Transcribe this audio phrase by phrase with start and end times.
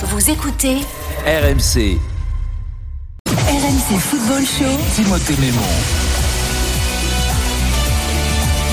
[0.00, 0.76] Vous écoutez
[1.26, 1.98] RMC,
[3.26, 4.78] RMC Football Show.
[4.94, 6.07] Timothée Mémon.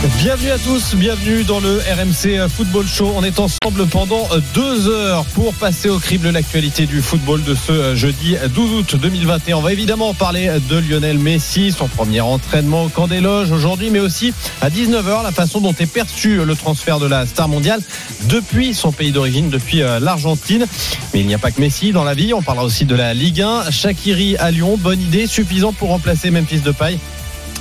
[0.04, 3.12] Bienvenue à tous, bienvenue dans le RMC Football Show.
[3.16, 7.96] On est ensemble pendant deux heures pour passer au crible l'actualité du football de ce
[7.96, 9.58] jeudi 12 août 2021.
[9.58, 13.90] On va évidemment parler de Lionel Messi, son premier entraînement au camp des loges aujourd'hui,
[13.90, 17.82] mais aussi à 19h, la façon dont est perçu le transfert de la star mondiale
[18.30, 20.66] depuis son pays d'origine, depuis euh, l'Argentine.
[21.14, 23.14] Mais il n'y a pas que Messi dans la vie, on parlera aussi de la
[23.14, 23.72] Ligue 1.
[23.72, 27.00] Shakiri à Lyon, bonne idée, suffisant pour remplacer Memphis Depay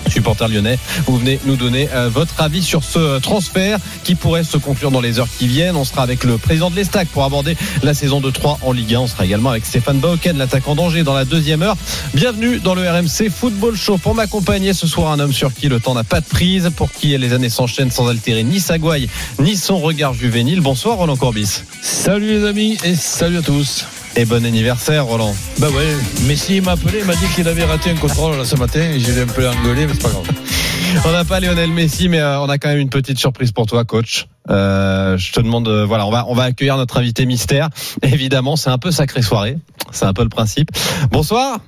[0.08, 0.78] supporter lyonnais.
[1.06, 5.00] Vous venez nous donner euh, votre avis sur ce transfert qui pourrait se conclure dans
[5.00, 5.76] les heures qui viennent.
[5.76, 8.94] On sera avec le président de l'Estac pour aborder la saison de 3 en Ligue
[8.94, 9.00] 1.
[9.00, 11.76] On sera également avec Stéphane Bauken, l'attaquant d'Angers, dans la deuxième heure.
[12.14, 13.98] Bienvenue dans le RMC Football Show.
[13.98, 16.90] Pour m'accompagner ce soir, un homme sur qui le temps n'a pas de prise, pour
[16.92, 19.08] qui les années s'enchaînent sans altérer ni sa gouaille,
[19.38, 20.60] ni son regard juvénile.
[20.60, 21.62] Bonsoir Roland Corbis.
[21.82, 23.84] Salut les amis et salut à tous.
[24.16, 25.34] Et bon anniversaire Roland.
[25.58, 25.96] Bah ouais,
[26.28, 29.00] Messi m'a appelé, il m'a dit qu'il avait raté un contrôle là ce matin et
[29.00, 30.28] j'ai un peu engueulé, mais c'est pas grave.
[31.06, 33.66] On n'a pas Lionel Messi, mais euh, on a quand même une petite surprise pour
[33.66, 34.26] toi, coach.
[34.48, 37.68] Euh, je te demande, euh, voilà, on va on va accueillir notre invité mystère.
[38.02, 39.58] Évidemment, c'est un peu sacrée soirée,
[39.90, 40.68] c'est un peu le principe.
[41.10, 41.58] Bonsoir.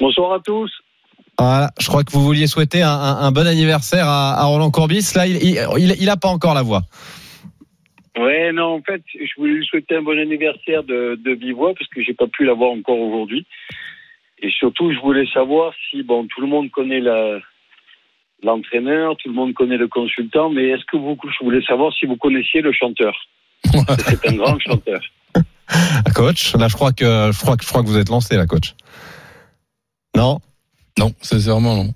[0.00, 0.70] Bonsoir à tous.
[1.38, 4.70] Voilà, je crois que vous vouliez souhaiter un, un- un bon anniversaire à, à Roland
[4.72, 5.06] Corbis.
[5.14, 6.82] Là, il, il, il, il a pas encore la voix.
[8.18, 11.74] Ouais, non, en fait, je voulais lui souhaiter un bon anniversaire de, de vive voix
[11.74, 13.46] parce que j'ai pas pu l'avoir encore aujourd'hui.
[14.42, 17.38] Et surtout, je voulais savoir si, bon, tout le monde connaît la,
[18.42, 22.06] l'entraîneur, tout le monde connaît le consultant, mais est-ce que vous, je voulais savoir si
[22.06, 23.14] vous connaissiez le chanteur?
[23.64, 25.00] C'est un grand chanteur.
[26.14, 28.46] Coach, là, je crois que je crois que je crois que vous êtes lancé, là,
[28.46, 28.74] coach.
[30.16, 30.40] Non?
[30.98, 31.94] Non, sincèrement non.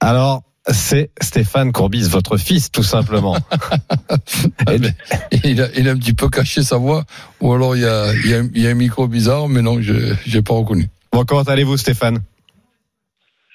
[0.00, 3.36] Alors, c'est Stéphane Courbis, votre fils, tout simplement.
[4.68, 4.78] Mais
[5.44, 7.04] il, a, il a un petit peu caché sa voix,
[7.40, 9.62] ou alors il y a, il y a, il y a un micro bizarre, mais
[9.62, 10.88] non, je n'ai pas reconnu.
[11.12, 12.18] Bon, comment allez-vous, Stéphane?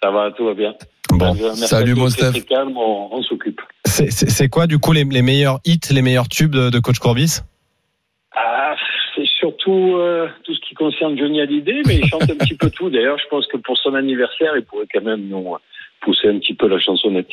[0.01, 0.73] Ça va, tout va bien.
[1.09, 1.35] Bon.
[1.55, 2.31] Salut, mon Steph.
[2.49, 3.59] calme, on, on s'occupe.
[3.85, 7.41] C'est- quoi, du coup, les, les meilleurs hits, les meilleurs tubes de, de coach Courbis?
[8.33, 8.73] Ah,
[9.15, 12.69] c'est surtout euh, tout ce qui concerne Johnny Hallyday, mais il chante un petit peu
[12.69, 12.89] tout.
[12.89, 15.53] D'ailleurs, je pense que pour son anniversaire, il pourrait quand même nous
[16.01, 17.27] pousser un petit peu la chansonnette.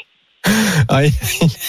[0.91, 1.13] Ah, il,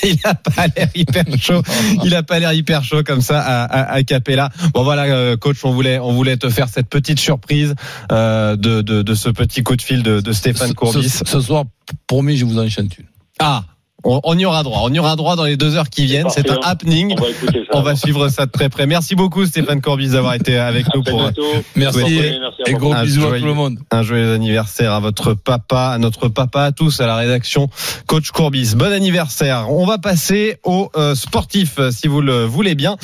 [0.03, 1.61] il a pas l'air hyper chaud.
[2.05, 4.49] Il a pas l'air hyper chaud comme ça à, à, à Capella.
[4.73, 7.73] Bon voilà, euh, coach, on voulait, on voulait te faire cette petite surprise
[8.11, 11.09] euh, de, de, de ce petit coup de fil de, de Stéphane Ce, Courbis.
[11.09, 11.65] ce- ce soir,
[12.07, 13.05] promis, je vous en chante une.
[13.39, 13.63] Ah,
[14.03, 14.81] on, on y aura droit.
[14.83, 16.29] On y aura droit dans les deux heures qui viennent.
[16.29, 17.15] C'est un parfait, happening.
[17.17, 17.77] On va écouter ça.
[17.77, 18.87] On va suivre ça de très près.
[18.87, 21.43] Merci beaucoup Stéphane Courbis d'avoir été avec nous À pour bientôt.
[21.75, 23.77] Merci et, journée, merci à et gros bisous à tout le monde.
[23.91, 27.69] un joyeux anniversaire à votre papa, à notre papa, à tous, à la rédaction.
[28.07, 29.71] Coach Courbis, bon anniversaire.
[29.71, 32.95] On va passer au euh, sportif, euh, si vous le voulez bien.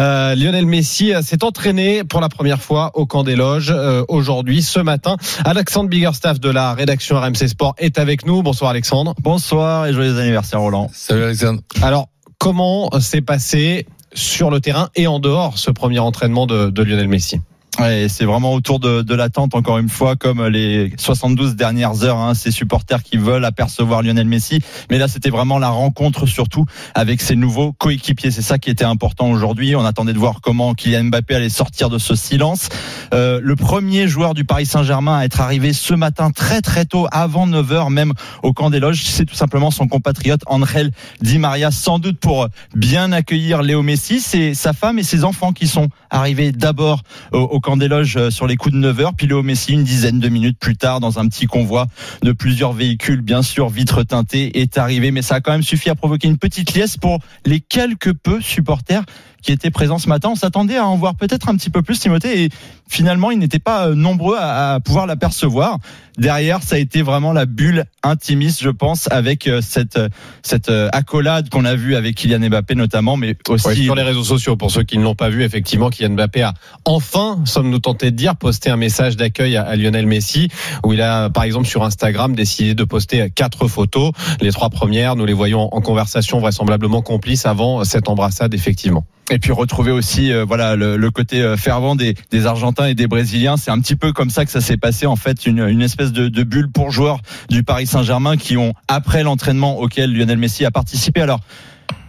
[0.00, 4.04] Euh, Lionel Messi euh, s'est entraîné pour la première fois au camp des loges euh,
[4.08, 5.16] aujourd'hui, ce matin.
[5.44, 8.42] Alexandre Biggerstaff de la rédaction RMC Sport est avec nous.
[8.42, 9.14] Bonsoir Alexandre.
[9.20, 10.90] Bonsoir et joyeux anniversaire Roland.
[10.92, 11.62] Salut Alexandre.
[11.82, 16.82] Alors, comment s'est passé sur le terrain et en dehors ce premier entraînement de, de
[16.82, 17.40] Lionel Messi?
[17.76, 22.34] C'est vraiment autour de, de l'attente encore une fois comme les 72 dernières heures hein,
[22.34, 24.60] ces supporters qui veulent apercevoir Lionel Messi.
[24.90, 28.30] Mais là c'était vraiment la rencontre surtout avec ses nouveaux coéquipiers.
[28.30, 29.74] C'est ça qui était important aujourd'hui.
[29.74, 32.68] On attendait de voir comment Kylian Mbappé allait sortir de ce silence.
[33.12, 37.08] Euh, le premier joueur du Paris Saint-Germain à être arrivé ce matin très très tôt
[37.10, 38.12] avant 9h même
[38.44, 41.72] au camp des loges c'est tout simplement son compatriote Angel Di Maria.
[41.72, 45.88] Sans doute pour bien accueillir Léo Messi c'est sa femme et ses enfants qui sont
[46.14, 47.02] arrivés d'abord
[47.32, 49.14] au, au camp des loges euh, sur les coups de 9 heures.
[49.14, 51.86] Puis Léo Messi, une dizaine de minutes plus tard, dans un petit convoi
[52.22, 55.10] de plusieurs véhicules, bien sûr, vitres teintées, est arrivé.
[55.10, 58.40] Mais ça a quand même suffi à provoquer une petite liesse pour les quelques peu
[58.40, 59.04] supporters
[59.44, 60.30] qui étaient présents ce matin.
[60.32, 62.48] On s'attendait à en voir peut-être un petit peu plus, Timothée, et
[62.88, 65.78] finalement, ils n'étaient pas euh, nombreux à, pouvoir l'apercevoir.
[66.16, 70.08] Derrière, ça a été vraiment la bulle intimiste, je pense, avec euh, cette, euh,
[70.42, 74.56] cette accolade qu'on a vue avec Kylian Mbappé notamment, mais aussi sur les réseaux sociaux,
[74.56, 76.54] pour ceux qui ne l'ont pas vu, effectivement, Kylian Mbappé a
[76.86, 80.48] enfin, sommes-nous tentés de dire, posté un message d'accueil à, Lionel Messi,
[80.84, 84.12] où il a, par exemple, sur Instagram, décidé de poster quatre photos.
[84.40, 89.04] Les trois premières, nous les voyons en conversation vraisemblablement complice avant cette embrassade, effectivement.
[89.30, 92.94] Et puis retrouver aussi euh, voilà le, le côté euh, fervent des, des Argentins et
[92.94, 93.56] des Brésiliens.
[93.56, 96.12] C'est un petit peu comme ça que ça s'est passé en fait, une, une espèce
[96.12, 100.64] de, de bulle pour joueurs du Paris Saint-Germain qui ont après l'entraînement auquel Lionel Messi
[100.66, 101.22] a participé.
[101.22, 101.40] Alors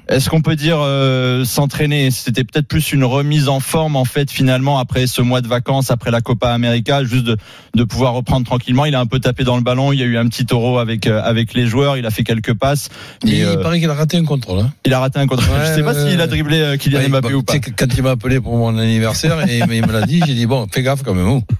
[0.07, 2.11] Est-ce qu'on peut dire euh, s'entraîner?
[2.11, 5.89] C'était peut-être plus une remise en forme en fait finalement après ce mois de vacances,
[5.89, 7.37] après la Copa América, juste de,
[7.75, 8.85] de pouvoir reprendre tranquillement.
[8.85, 10.77] Il a un peu tapé dans le ballon, il y a eu un petit taureau
[10.77, 12.89] avec euh, avec les joueurs, il a fait quelques passes.
[13.23, 14.59] Il, Mais, euh, paraît qu'il a raté un contrôle.
[14.59, 14.71] Hein.
[14.85, 15.45] il a raté un contrôle.
[15.55, 17.53] Ouais, Je sais pas s'il a dribblé euh, Kylian Ouais, Mbappé bah, ou pas.
[17.59, 20.67] Quand il m'a appelé pour mon anniversaire et il me l'a dit, j'ai dit bon,
[20.71, 21.41] fais gaffe quand même.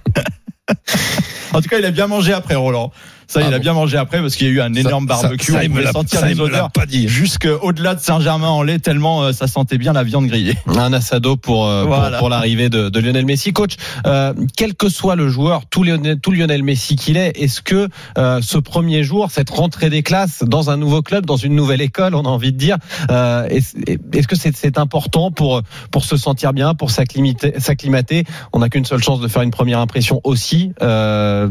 [1.52, 2.92] En tout cas, il a bien mangé après Roland.
[3.28, 5.22] Ça, Ah il a bien mangé après parce qu'il y a eu un énorme Ça-
[5.22, 5.52] barbecue.
[5.52, 7.08] ça, on il me pouvait l'a- sentir ça, les odeurs pas dit.
[7.08, 10.54] jusqu'au-delà de Saint-Germain-en-Laye tellement euh, ça sentait bien la viande grillée.
[10.66, 12.18] Un assado pour, euh, pour, Voilà.
[12.18, 13.52] pour l'arrivée de, de Lionel Messi.
[13.52, 13.76] Coach,
[14.06, 17.88] euh, quel que soit le joueur, tout Lionel, tout Lionel Messi qu'il est, est-ce que
[18.18, 21.80] euh, ce premier jour, cette rentrée des classes dans un nouveau club, dans une nouvelle
[21.80, 22.76] école, on a envie de dire,
[23.10, 28.24] euh, est-ce que c'est important pour, pour se sentir bien, pour s'acclimater s'acclimater?
[28.52, 30.72] On n'a qu'une seule chance de faire une première impression aussi.
[30.82, 31.48] Euh,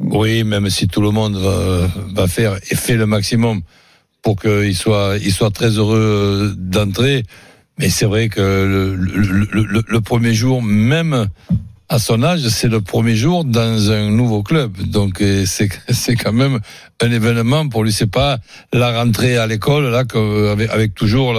[0.00, 3.60] Oui, même si tout le monde va, faire et fait le maximum
[4.22, 7.22] pour qu'il soit, soit très heureux euh, d'entrer.
[7.78, 11.26] Mais c'est vrai que le, premier jour, même
[11.90, 14.74] à son âge, c'est le premier jour dans un nouveau club.
[14.86, 15.68] Donc euh, c'est
[16.16, 16.60] quand même
[17.02, 17.92] un événement pour lui.
[17.92, 18.38] C'est pas
[18.72, 21.34] la rentrée à l'école avec, toujours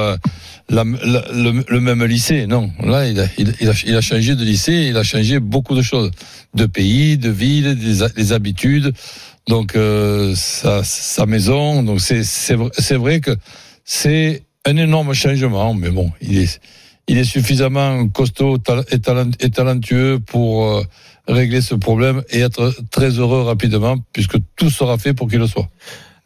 [0.70, 2.46] le, même lycée.
[2.46, 3.20] Non, là il
[3.96, 6.12] a, changé de lycée, il a changé beaucoup de choses,
[6.54, 8.94] de pays, de ville, des, des habitudes.
[9.48, 11.84] Donc euh, sa, sa maison.
[11.84, 13.36] Donc c'est c'est vrai- que
[13.86, 15.74] c'est un énorme changement.
[15.74, 16.60] Mais bon, il est
[17.08, 18.58] il est suffisamment costaud
[18.92, 20.84] et talentueux pour euh,
[21.28, 25.48] régler ce problème et être très heureux rapidement, puisque tout sera fait pour qu'il le
[25.48, 25.70] soit.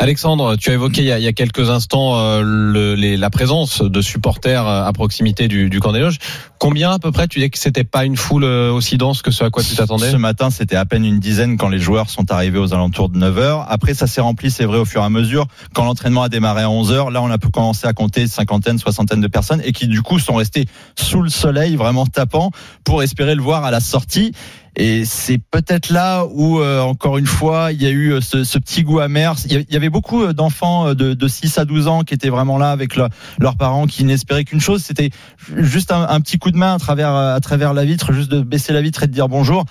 [0.01, 3.17] Alexandre, tu as évoqué il y a, il y a quelques instants euh, le- les-
[3.17, 6.17] la présence de supporters euh, à proximité du, du camp des loges.
[6.57, 9.29] Combien à peu près Tu dis que c'était pas une foule euh, aussi dense que
[9.29, 10.09] ce à quoi tu t'attendais?
[10.09, 13.17] Ce matin, c'était à peine une dizaine quand les joueurs sont arrivés aux alentours de
[13.19, 13.65] 9 heures.
[13.69, 15.45] Après, ça s'est rempli, c'est vrai, au fur et à mesure.
[15.75, 18.79] Quand l'entraînement a démarré à 11 heures, là, on a pu commencer à compter cinquantaine,
[18.79, 20.65] soixantaine de personnes et qui, du coup, sont restés
[20.95, 22.49] sous le soleil, vraiment tapant,
[22.83, 24.31] pour espérer le voir à la sortie.
[24.75, 28.43] Et c'est peut-être là où, euh, encore une fois, il y a eu euh, ce,
[28.45, 29.35] ce petit goût amer.
[29.49, 32.29] Il y avait beaucoup euh, d'enfants euh, de, de 6 à 12 ans qui étaient
[32.29, 33.09] vraiment là avec le-
[33.39, 35.09] leurs parents, qui n'espéraient qu'une chose, c'était
[35.57, 38.41] juste un, un petit coup de main à travers, à travers la vitre, juste de
[38.41, 39.65] baisser la vitre et de dire bonjour.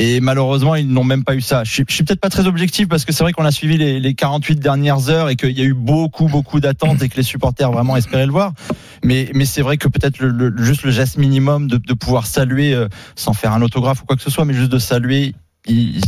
[0.00, 1.64] Et malheureusement, ils n'ont même pas eu ça.
[1.64, 3.98] Je suis, suis peut-être pas très objectif parce que c'est vrai qu'on a suivi les,
[3.98, 7.22] les 48 dernières heures et qu'il y a eu beaucoup, beaucoup d'attentes et que les
[7.24, 8.52] supporters vraiment espéraient le voir.
[9.02, 12.26] Mais, mais c'est vrai que peut-être le, le- juste le geste minimum de, de pouvoir
[12.26, 15.34] saluer, euh, sans faire un autographe ou quoi que ce soit, mais juste de saluer,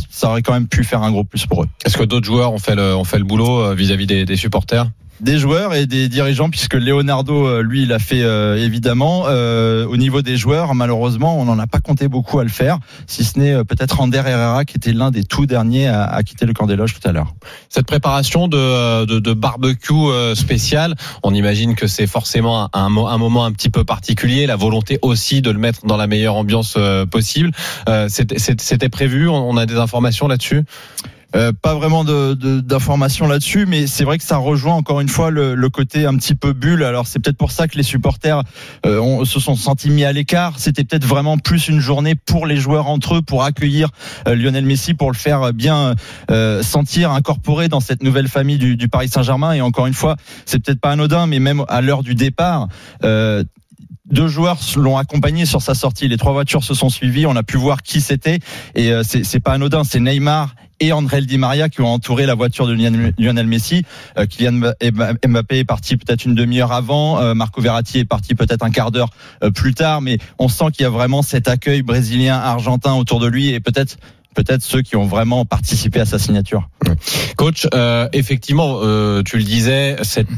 [0.08, 1.68] ça aurait quand même pu faire un gros plus pour eux.
[1.84, 4.36] Est-ce que d'autres joueurs ont fait le, ont fait le boulot euh, vis-à-vis des, des
[4.36, 4.86] supporters?
[5.20, 9.86] Des joueurs et des dirigeants puisque Leonardo euh, lui il a fait euh, évidemment Euh,
[9.86, 13.24] au niveau des joueurs malheureusement on n'en a pas compté beaucoup à le faire si
[13.24, 16.46] ce n'est euh, peut-être Ander Herrera qui était l'un des tout derniers à, à quitter
[16.46, 17.34] le camp des loges tout à l'heure
[17.68, 22.88] Cette préparation de, de, de barbecue euh, spécial, on imagine que c'est forcément un, un
[22.88, 26.06] mo- un moment un petit peu particulier, la volonté aussi de le mettre dans la
[26.06, 27.50] meilleure ambiance euh, possible.
[27.88, 30.62] Euh, C'était prévu, on a des informations là-dessus?
[31.36, 35.08] Euh, pas vraiment de- de- d'informations là-dessus, mais c'est vrai que ça rejoint encore une
[35.08, 36.82] fois le, le côté un petit peu bulle.
[36.82, 38.42] Alors c'est peut-être pour ça que les supporters
[38.84, 40.58] euh, ont- se sont sentis mis à l'écart.
[40.58, 43.90] C'était peut-être vraiment plus une journée pour les joueurs entre eux, pour accueillir
[44.26, 45.94] euh, Lionel Messi, pour le faire bien
[46.30, 49.52] euh, sentir incorporé dans cette nouvelle famille du, du Paris Saint-Germain.
[49.52, 50.16] Et encore une fois,
[50.46, 52.66] c'est peut-être pas anodin, mais même à l'heure du départ.
[53.04, 53.44] Euh,
[54.10, 56.08] deux joueurs l'ont accompagné sur sa sortie.
[56.08, 57.26] Les trois voitures se sont suivies.
[57.26, 58.40] On a pu voir qui c'était.
[58.74, 59.84] Et euh, c'est pas anodin.
[59.84, 62.72] C'est Neymar et André Di Maria qui ont entouré la voiture de
[63.18, 63.84] Lionel Messi.
[64.18, 64.72] Euh, Kylian
[65.26, 67.20] Mbappé est parti peut-être une demi-heure avant.
[67.20, 69.10] Euh, Marco Verratti est parti peut-être un quart d'heure
[69.44, 70.00] euh, plus tard.
[70.00, 73.60] Mais on sent qu'il y a vraiment cet accueil brésilien, argentin autour de lui et
[73.60, 73.98] peut-être
[74.34, 76.68] peut-être ceux qui ont vraiment participé à sa signature.
[77.36, 80.28] Coach, euh, effectivement, euh, tu le disais, cette,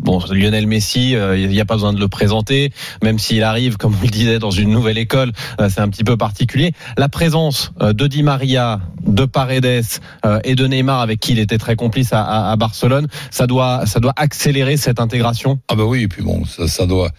[0.00, 3.76] bon, Lionel Messi, euh, il n'y a pas besoin de le présenter, même s'il arrive,
[3.76, 6.72] comme on le disait, dans une nouvelle école, euh, c'est un petit peu particulier.
[6.96, 9.84] La présence euh, de Di Maria, de Paredes
[10.24, 13.46] euh, et de Neymar, avec qui il était très complice à, à- à Barcelone, ça
[13.46, 15.60] doit, ça doit accélérer cette intégration?
[15.68, 17.10] Ah ben oui, et puis bon, ça, ça doit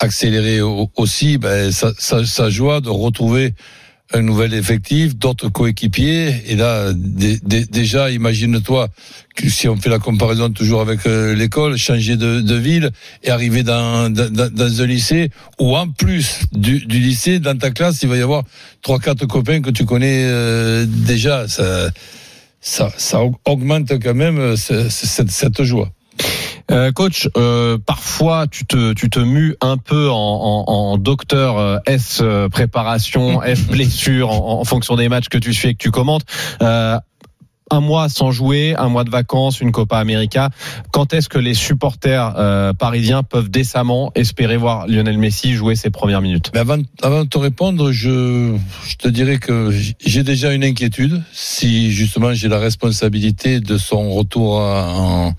[0.00, 3.54] accélérer au- aussi ben, sa, sa- sa joie de retrouver
[4.12, 6.42] un nouvel effectif, d'autres coéquipiers.
[6.46, 8.88] Et là, dé- dé- déjà, imagine-toi
[9.34, 12.90] que si on fait la comparaison toujours avec euh, l'école, changer de, ville
[13.22, 18.02] et arriver dans, dans, dans un lycée où en plus du, lycée, dans ta classe,
[18.02, 18.44] il va y avoir
[18.82, 21.48] trois, quatre copains que tu connais euh, déjà.
[21.48, 21.90] Ça,
[22.60, 25.90] ça, ça augmente quand même euh, ce- cette, cette joie.
[26.70, 31.58] Euh, coach, euh, parfois tu te tu te mues un peu en, en, en docteur
[31.58, 35.74] euh, S euh, préparation, F blessure en, en fonction des matchs que tu suis et
[35.74, 36.24] que tu commentes.
[36.62, 36.98] Euh,
[37.70, 40.50] un mois sans jouer, un mois de vacances, une Copa América.
[40.92, 45.90] Quand est-ce que les supporters euh, parisiens peuvent décemment espérer voir Lionel Messi jouer ses
[45.90, 46.50] premières minutes?
[46.52, 48.54] Mais avant, avant de te répondre, je,
[48.86, 49.70] je te dirais que
[50.04, 55.32] j'ai déjà une inquiétude si justement j'ai la responsabilité de son retour en,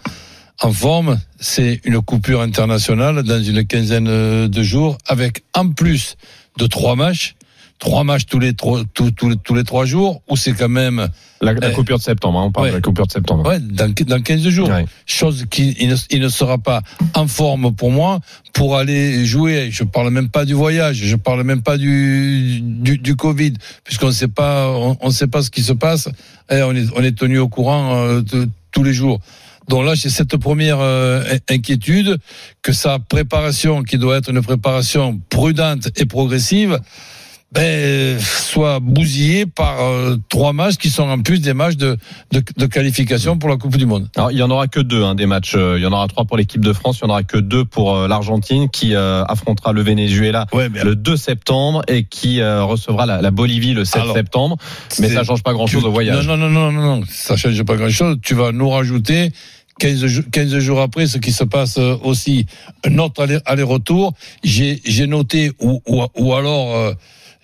[0.61, 1.19] en forme.
[1.39, 6.15] C'est une coupure internationale dans une quinzaine de jours avec en plus
[6.57, 7.35] de trois matchs.
[7.77, 10.69] Trois matchs tous les trois, tous, tous, les- tous les trois jours, ou c'est quand
[10.69, 11.09] même
[11.41, 11.73] La, la Eh.
[11.73, 12.71] coupure de septembre, hein, on parle Ouais.
[12.71, 13.45] de la coupure de septembre.
[13.45, 14.69] Ouais, dans, dans 15 jours.
[14.69, 14.85] Ouais.
[15.05, 16.81] Chose qui il ne, il ne sera pas
[17.13, 18.21] en forme pour moi
[18.53, 19.67] pour aller jouer.
[19.71, 24.07] Je parle même pas du voyage, je parle même pas du, du, du Covid, puisqu'on
[24.07, 26.07] ne sait pas, on, on sait pas ce qui se passe.
[26.49, 29.19] Et on est, on est tenu au courant euh, de- tous les jours.
[29.67, 32.17] Donc là, j'ai cette première euh, in- inquiétude
[32.61, 36.79] que sa préparation, qui doit être une préparation prudente et progressive,
[37.51, 41.95] ben, soit bousillée par euh, trois matchs qui sont en plus des matchs de,
[42.31, 44.09] de, de qualification pour la Coupe du Monde.
[44.17, 45.53] Alors, il y en aura que deux hein, des matchs.
[45.55, 46.99] Euh, Il y en aura trois pour l'équipe de France.
[46.99, 50.67] Il y en aura que deux pour euh, l'Argentine qui euh, affrontera le Venezuela Ouais,
[50.67, 54.57] mais le 2 septembre et qui euh, recevra la, la Bolivie le 7 Alors, septembre.
[54.99, 56.27] Mais ça change pas grand-chose Tu- au voyage.
[56.27, 58.17] Non, non, non, non, non, ça change pas grand-chose.
[58.21, 59.31] Tu vas nous rajouter
[59.79, 62.47] 15, jou- 15 jours après ce qui se passe euh, aussi.
[62.85, 64.13] Un autre aller- aller-retour.
[64.43, 66.93] J'ai j'ai noté, ou, ou, ou alors,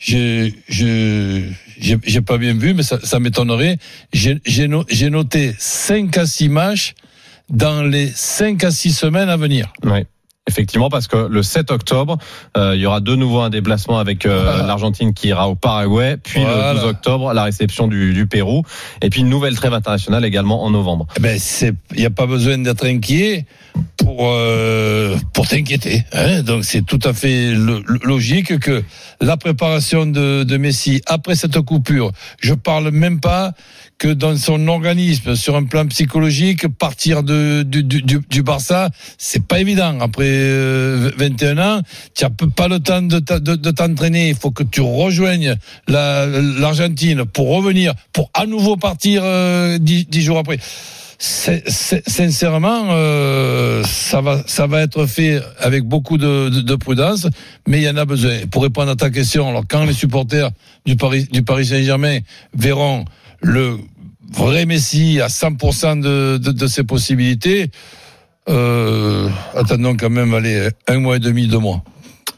[0.02, 3.78] j'ai j'ai pas bien vu, mais ça, ça m'étonnerait.
[4.12, 6.94] J'ai noté 5 à 6 matchs
[7.50, 9.72] dans les 5 à 6 semaines à venir.
[9.84, 10.06] Ouais.
[10.50, 12.18] Effectivement, parce que le 7 octobre,
[12.58, 14.64] euh, il y aura de nouveau un déplacement avec euh, Voilà.
[14.66, 16.74] l'Argentine qui ira au Paraguay, puis Voilà.
[16.74, 18.64] le 12 octobre, la réception du, du Pérou,
[19.04, 21.06] et puis une nouvelle trêve internationale également en novembre.
[21.16, 21.40] Eh ben,
[21.94, 23.46] il n'y a pas besoin d'être inquiet
[23.98, 26.06] pour euh, pour t'inquiéter.
[26.12, 28.84] Hein Donc c'est tout à fait lo- lo- logique que
[29.22, 33.52] la préparation de, de Messi après cette coupure, je parle même pas
[34.02, 38.90] que dans son organisme, sur un plan psychologique, partir de, du, du, du- Barça,
[39.20, 40.00] c'est pas évident.
[40.00, 41.82] Après euh, 21 ans,
[42.16, 44.30] tu n'as pas le temps de, de, t'entraîner.
[44.30, 45.56] Il faut que tu rejoignes
[45.88, 50.58] la- l'Argentine pour revenir, pour à nouveau partir euh, dix, dix jours après.
[51.20, 57.28] Sincèrement, euh, ça va, ça va être fait avec beaucoup de prudence,
[57.68, 58.48] mais il y en a besoin.
[58.50, 60.50] Pour répondre à ta question, alors quand les supporters
[60.88, 62.18] du Paris, du Paris Saint-Germain
[62.58, 63.06] verront
[63.44, 63.78] le
[64.32, 67.70] vrai Messi à 100% de, de, de ses possibilités,
[68.50, 71.84] euh, attendons quand même aller un mois et demi, deux mois.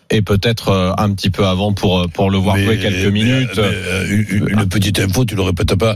[0.09, 3.57] Et peut-être euh, un petit peu avant pour, euh, pour le voir jouer quelques minutes.
[3.57, 5.95] mais, euh, une, une petite info, tu le répètes pas.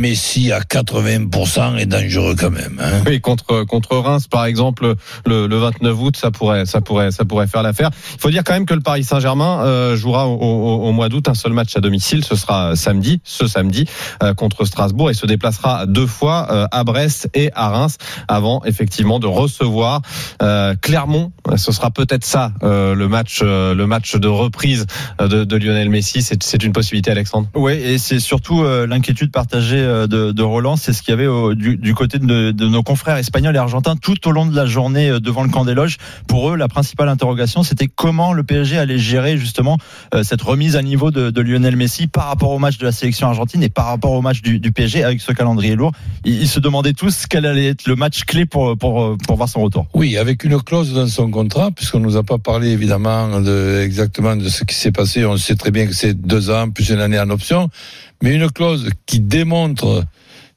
[0.00, 2.80] Messi à 80% est dangereux quand même.
[2.82, 3.02] Hein.
[3.06, 7.24] Oui, contre contre Reims par exemple le, le 29 août ça pourrait ça pourrait ça
[7.24, 7.90] pourrait faire l'affaire.
[8.14, 11.08] Il faut dire quand même que le Paris Saint-Germain euh, jouera au, au- au mois
[11.08, 13.86] d'août un seul match à domicile, ce sera samedi, ce samedi
[14.24, 18.62] euh, contre Strasbourg et se déplacera deux fois euh, à Brest et à Reims avant
[18.64, 20.02] effectivement de recevoir
[20.42, 21.30] euh, Clermont.
[21.54, 24.86] Ce sera peut-être ça euh, le match euh, le match de reprise
[25.20, 26.22] euh, de, de Lionel Messi.
[26.22, 27.46] C'est c'est une possibilité Alexandre?
[27.54, 31.54] Oui, et c'est surtout euh, l'inquiétude partagée euh, de, Roland, c'est ce qu'il y avait
[31.54, 35.20] du, côté de, nos confrères espagnols et argentins tout au long de la journée euh,
[35.20, 35.96] devant le camp des loges.
[36.26, 39.78] Pour eux, la principale interrogation, c'était comment le PSG allait gérer justement
[40.14, 43.26] euh, cette remise à niveau de, Lionel Messi par rapport au match de la sélection
[43.26, 45.92] argentine et par rapport au match du, PSG avec ce calendrier lourd.
[46.24, 49.48] Ils, ils se demandaient tous quel allait être le match clé pour, pour, pour voir
[49.48, 49.86] son retour.
[49.94, 54.36] Oui, avec une clause dans son contrat, puisqu'on nous a pas parlé évidemment de, exactement
[54.36, 55.24] de ce qui s'est passé.
[55.26, 57.68] On sait très bien que c'est deux ans plus une année en option,
[58.22, 60.04] mais une clause qui démontre,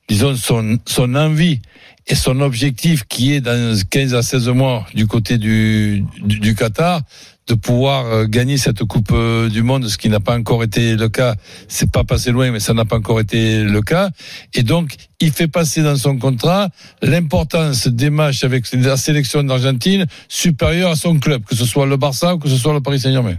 [0.08, 1.60] disons, son, envie
[2.08, 6.56] et son objectif qui est dans 15 à 16 mois du côté du, du, du
[6.56, 7.02] Qatar
[7.48, 10.96] de pouvoir euh, gagner cette Coupe euh, du Monde, ce qui n'a pas encore été
[10.96, 11.36] le cas.
[11.68, 14.10] C'est pas passé loin, mais ça n'a pas encore été le cas.
[14.54, 16.70] Et donc, il fait passer dans son contrat
[17.02, 21.98] l'importance des matchs avec la sélection d'Argentine supérieure à son club, que ce soit le
[21.98, 23.38] Barça ou que ce soit le Paris Saint-Germain.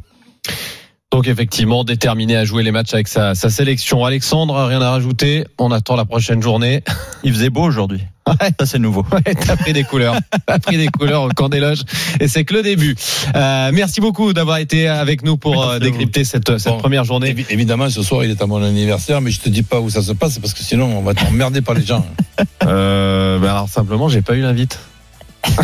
[1.16, 4.04] Donc effectivement, déterminé à jouer les matchs avec sa, sa sélection.
[4.04, 5.46] Alexandre, rien à rajouter.
[5.58, 6.84] On attend la prochaine journée.
[7.24, 8.02] Il faisait beau aujourd'hui.
[8.28, 8.50] Ouais.
[8.60, 9.02] Ça, c'est nouveau.
[9.10, 10.14] Ouais, T'as pris des couleurs.
[10.46, 11.84] T'as pris des couleurs au camp des loges.
[12.20, 12.94] Et c'est que le début.
[13.34, 17.32] Euh, merci beaucoup d'avoir été avec nous pour euh, décrypter cette, cette Bon, première journée.
[17.32, 19.88] Évi- Évidemment, ce soir, il est à mon anniversaire, mais je te dis pas où
[19.88, 22.04] ça se passe, parce que sinon, on va être emmerdé par les gens.
[22.66, 24.78] Euh, bah alors simplement, j'ai pas eu l'invite.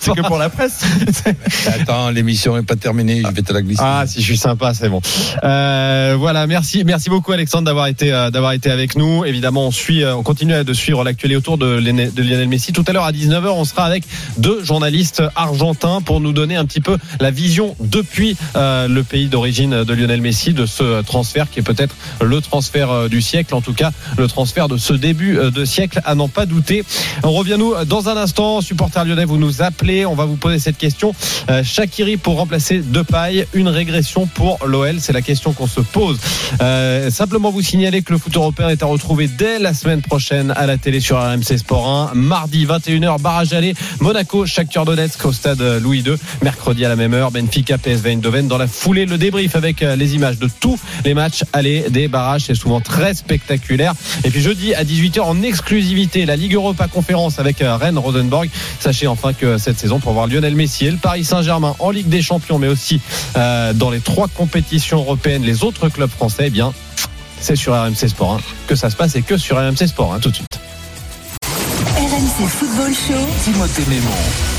[0.00, 0.84] C'est que pour la presse.
[1.66, 3.82] Attends, l'émission n'est pas terminée, je vais te la glisser.
[3.84, 5.00] Ah, si je suis sympa, c'est bon.
[5.44, 9.24] Euh, voilà, merci, merci beaucoup Alexandre d'avoir été euh, d'avoir été avec nous.
[9.24, 12.72] Évidemment, on suit, euh, on continue de suivre l'actualité autour de, Lionel- de Lionel Messi.
[12.72, 14.04] Tout à l'heure à 19h, on sera avec
[14.38, 19.26] deux journalistes argentins pour nous donner un petit peu la vision depuis euh, le pays
[19.26, 23.60] d'origine de Lionel Messi de ce transfert qui est peut-être le transfert du siècle, en
[23.60, 26.84] tout cas le transfert de ce début de siècle, à n'en pas douter.
[27.22, 30.58] On revient nous dans un instant, supporter lyonnais, vous nous appelez, on va vous poser
[30.58, 31.14] cette question.
[31.50, 36.18] Euh, Shakiri pour remplacer Depay, une régression pour l'OL, c'est la question qu'on se pose.
[36.60, 40.52] Euh, simplement vous signaler que le foot européen est à retrouver dès la semaine prochaine
[40.56, 42.14] à la télé sur RMC Sport 1.
[42.14, 46.14] Mardi 21h, barrage aller, Monaco, Shakhtar Donetsk au stade Louis II.
[46.42, 48.48] Mercredi à la même heure, Benfica, PSV Eindhoven.
[48.48, 52.08] Dans la foulée, le débrief avec euh, les images de tous les matchs aller des
[52.08, 53.94] barrages, c'est souvent très spectaculaire.
[54.24, 58.48] Et puis jeudi à 18h en exclusivité, la Ligue Europa Conférence avec Rennes Rosenborg.
[58.80, 62.08] Sachez enfin que cette saison pour voir Lionel Messi et le Paris Saint-Germain en Ligue
[62.08, 63.00] des Champions, mais aussi
[63.36, 66.72] euh, dans les trois compétitions européennes, les autres clubs français, eh bien,
[67.40, 70.20] c'est sur RMC Sport 1 que ça se passe et que sur RMC Sport 1
[70.20, 70.48] tout de suite.
[71.96, 73.28] RMC Football Show.
[73.44, 74.51] Timothée Mémon.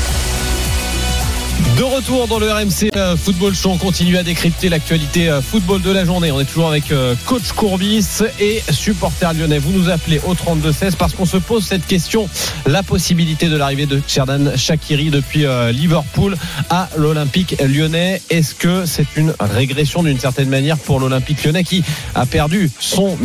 [1.76, 5.82] De retour dans le RMC euh, Football Show, on continue à décrypter l'actualité euh, football
[5.82, 6.30] de la journée.
[6.30, 9.58] On est toujours avec euh, coach Courbis et supporter lyonnais.
[9.58, 12.28] Vous nous appelez au 32-16 parce qu'on se pose cette question
[12.64, 16.36] la possibilité de l'arrivée de Xherdan Shakiri depuis Liverpool
[16.70, 18.22] à l'Olympique lyonnais.
[18.30, 21.82] Est-ce que c'est une régression d'une certaine manière pour l'Olympique lyonnais qui
[22.14, 23.18] a perdu son,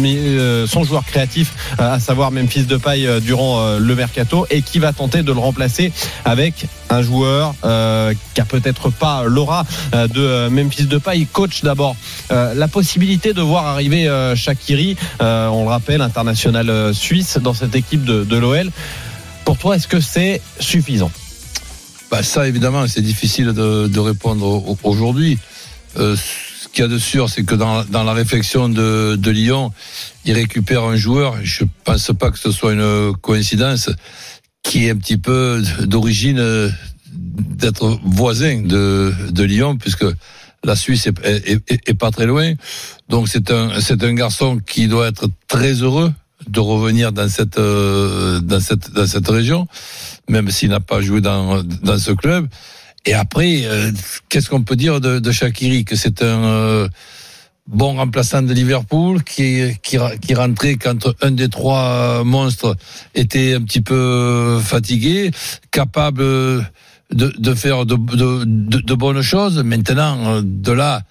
[0.83, 5.39] joueur créatif, à savoir Memphis euh, durant le mercato et qui va tenter de le
[5.39, 5.91] remplacer
[6.25, 11.63] avec un joueur euh, qui a peut-être pas l'aura euh, de euh, Memphis Depay, coach
[11.63, 11.95] d'abord.
[12.31, 17.75] Euh, la possibilité de voir arriver euh, Shakiri, on le rappelle, international suisse dans cette
[17.75, 18.69] équipe de, l'OL.
[19.45, 21.11] Pour toi, est-ce que c'est suffisant?
[22.11, 25.37] Bah, ça, évidemment, c'est difficile de, répondre au- aujourd'hui.
[25.95, 29.71] Ce qu'il y a de sûr, c'est que dans, la réflexion de, Lyon,
[30.25, 33.89] il récupère un joueur, je pense pas que ce soit une coïncidence,
[34.63, 36.69] qui est un petit peu d'origine euh,
[37.11, 40.05] d'être voisin de, de Lyon, puisque
[40.63, 42.53] la Suisse est, est- est- pas très loin.
[43.07, 46.11] Donc c'est un, c'est un garçon qui doit être très heureux
[46.47, 49.67] de revenir dans cette, euh, dans cette, dans cette région,
[50.29, 52.47] même s'il n'a pas joué dans, dans ce club.
[53.05, 53.91] Et après, euh,
[54.27, 56.87] qu'est-ce qu'on peut dire de, de Shakiri Que c'est un euh,
[57.69, 62.75] bon remplaçant de Liverpool qui, qui, qui rentrait quand un des trois monstres
[63.15, 65.31] était un petit peu fatigué,
[65.71, 66.23] capable
[67.11, 69.63] de, de faire de, de, de, bonnes choses.
[69.63, 71.03] Maintenant, de là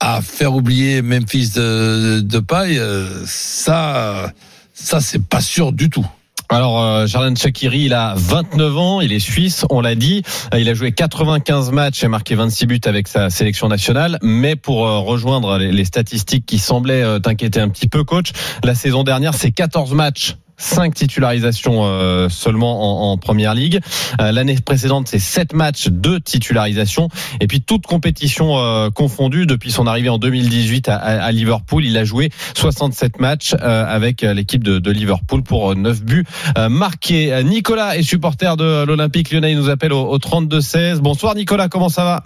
[0.00, 2.80] à faire oublier Memphis de, de paille,
[3.26, 4.32] ça,
[4.74, 6.06] ça c'est pas sûr du tout.
[6.52, 10.24] Alors, euh, Jordan Shakiri, il a 29 ans, il est suisse, on l'a dit.
[10.52, 14.18] Euh, Il a joué 95 matchs et marqué 26 buts avec sa sélection nationale.
[14.20, 18.32] Mais pour euh, rejoindre les, les statistiques qui semblaient euh, t'inquiéter un petit peu, coach,
[18.64, 20.36] la saison dernière, c'est 14 matchs.
[20.60, 23.80] 5 titularisations euh, seulement en, en première ligue.
[24.20, 27.08] Euh, L'année précédente, c'est 7 matchs, 2 titularisations.
[27.40, 31.96] Et puis toute compétition euh, confondue, depuis son arrivée en 2018 à, à- Liverpool, il
[31.96, 36.24] a joué 67 matchs euh, avec euh, l'équipe de, de Liverpool pour euh, 9 buts
[36.58, 37.32] euh, marqués.
[37.32, 40.96] Euh, Nicolas est supporter de l'Olympique lyonnais, il nous appelle au, au 32-16.
[40.98, 42.24] Bonsoir Nicolas, comment ça va?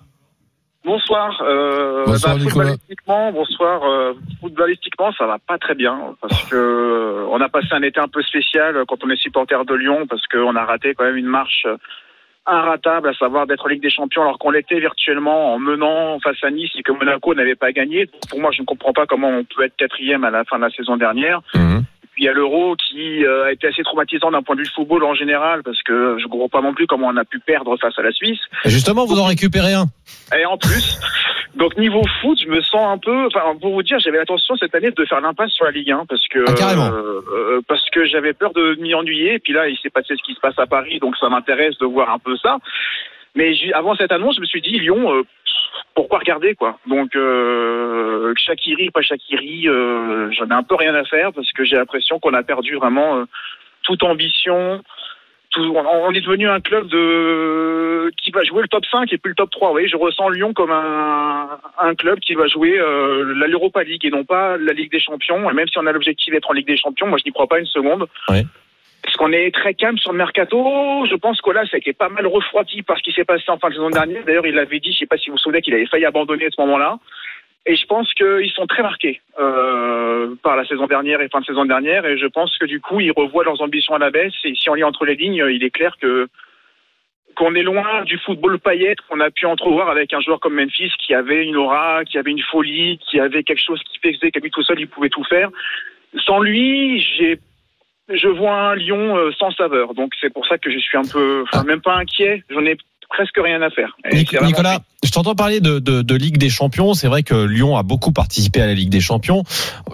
[0.84, 1.42] Bonsoir.
[1.42, 2.64] Euh, Bonsoir, bah, Nicolas.
[2.72, 3.82] footballistiquement, bonsoir.
[3.84, 8.00] Euh, footballistiquement, ça va pas très bien parce que euh, on a passé un été
[8.00, 11.16] un peu spécial quand on est supporter de Lyon parce qu'on a raté quand même
[11.16, 11.66] une marche
[12.46, 16.50] inratable, à savoir d'être Ligue des Champions alors qu'on l'était virtuellement en menant face à
[16.50, 18.06] Nice et que Monaco n'avait pas gagné.
[18.28, 20.64] Pour moi, je ne comprends pas comment on peut être quatrième à la fin de
[20.64, 21.40] la saison dernière.
[22.14, 24.70] Puis il y a l'euro qui euh, a été assez traumatisant d'un point de vue
[24.74, 27.40] football en général parce que je ne comprends pas non plus comment on a pu
[27.40, 28.38] perdre face à la Suisse.
[28.64, 29.86] Justement, vous en récupérez un.
[30.38, 30.98] Et en plus,
[31.56, 33.26] donc niveau foot, je me sens un peu.
[33.26, 36.06] Enfin, pour vous dire, j'avais l'intention cette année de faire l'impasse sur la Ligue 1
[36.08, 36.86] parce que Ah, carrément.
[36.86, 39.34] euh, euh, parce que j'avais peur de m'y ennuyer.
[39.34, 41.76] Et puis là, il s'est passé ce qui se passe à Paris, donc ça m'intéresse
[41.78, 42.58] de voir un peu ça.
[43.34, 45.22] Mais avant cette annonce, je me suis dit Lyon, euh,
[45.94, 46.78] pourquoi regarder quoi?
[46.86, 51.64] Donc euh, Shakiri, pas Shakiri, euh, j'en ai un peu rien à faire parce que
[51.64, 53.24] j'ai l'impression qu'on a perdu vraiment euh,
[53.82, 54.82] toute ambition.
[55.56, 59.34] On, est devenu un club de qui va jouer le top 5 et plus le
[59.36, 59.70] top 3.
[59.70, 64.10] Vous je ressens Lyon comme un, un club qui va jouer euh, l'Europa League et
[64.10, 65.48] non pas la Ligue des Champions.
[65.48, 67.46] Et même si on a l'objectif d'être en Ligue des Champions, moi je n'y crois
[67.46, 68.06] pas une seconde.
[68.28, 68.44] Ouais.
[69.04, 71.06] Parce qu'on est très calme sur le mercato.
[71.06, 73.44] Je pense que là, ça a été pas mal refroidi par ce qui s'est passé
[73.48, 74.24] en fin de saison dernière.
[74.24, 76.46] D'ailleurs, il l'avait dit, je sais pas si vous vous souvenez, qu'il avait failli abandonner
[76.46, 76.98] à ce moment-là.
[77.66, 79.20] Et je pense qu'ils sont très marqués.
[79.38, 82.04] Euh, euh, par la saison dernière et fin de saison dernière.
[82.06, 84.34] Et je pense que du coup, ils revoient leurs ambitions à la baisse.
[84.44, 86.28] Et si on lit entre les lignes, il est clair que
[87.36, 90.92] qu'on est loin du football paillette qu'on a pu entrevoir avec un joueur comme Memphis
[91.04, 94.38] qui avait une aura, qui avait une folie, qui avait quelque chose qui faisait qu'à
[94.38, 95.50] lui tout seul il pouvait tout faire.
[96.24, 97.40] Sans lui, j'ai
[98.08, 99.94] je vois un Lyon euh, sans saveur.
[99.94, 102.42] Donc c'est pour ça que je suis un peu, enfin même pas inquiet.
[102.50, 102.76] J'en ai
[103.08, 103.96] presque rien à faire.
[104.04, 106.94] Vraiment- Nicolas, je t'entends parler de, de, de Ligue des Champions.
[106.94, 109.44] C'est vrai que Lyon a beaucoup participé à la Ligue des Champions.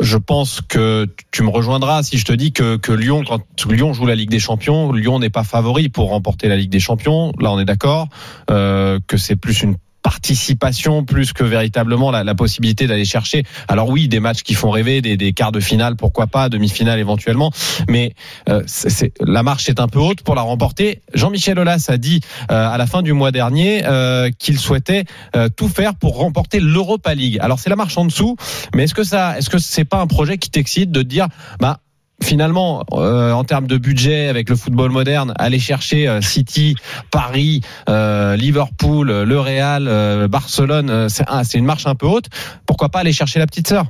[0.01, 3.93] Je pense que tu me rejoindras si je te dis que, que Lyon, quand Lyon
[3.93, 7.33] joue la Ligue des Champions, Lyon n'est pas favori pour remporter la Ligue des Champions.
[7.41, 8.09] Là, on est d'accord
[8.51, 13.45] euh, que c'est plus une participation plus que véritablement la, la possibilité d'aller chercher.
[13.69, 16.99] Alors oui, des matchs qui font rêver, des, des quarts de finale, pourquoi pas, demi-finale
[16.99, 17.51] éventuellement,
[17.89, 18.15] mais
[18.49, 21.03] euh, c'est- la marche est un peu haute pour la remporter.
[21.15, 25.05] Jean-Michel Aulas a dit euh, à la fin du mois dernier euh, qu'il souhaitait
[25.37, 27.39] euh, tout faire pour remporter l'Europa League.
[27.41, 28.37] Alors c'est la marche en dessous,
[28.75, 31.27] mais est-ce que ça, est-ce que c'est pas un projet qui t'excite de dire,
[31.61, 31.81] bah
[32.23, 36.77] finalement, euh, en termes de budget avec le football moderne, aller chercher euh, City,
[37.11, 42.07] Paris, euh, Liverpool, euh, le Real, euh, Barcelone, c'est ah, c'est une marche un peu
[42.07, 42.27] haute.
[42.67, 43.85] Pourquoi pas aller chercher la petite sœur?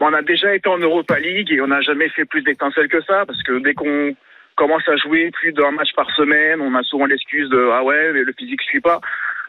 [0.00, 3.02] On a déjà été en Europa League et on n'a jamais fait plus d'étincelles que
[3.02, 4.14] ça parce que dès qu'on
[4.56, 8.12] commence à jouer plus d'un match par semaine, on a souvent l'excuse de ah ouais
[8.12, 9.00] mais le physique suit pas.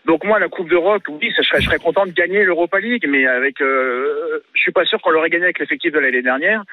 [0.06, 3.06] Donc moi la Coupe d'Europe, oui, je serais, je serais content de gagner l'Europa League,
[3.10, 6.64] mais avec, euh, je suis pas sûr qu'on l'aurait gagné avec l'effectif de l'année dernière.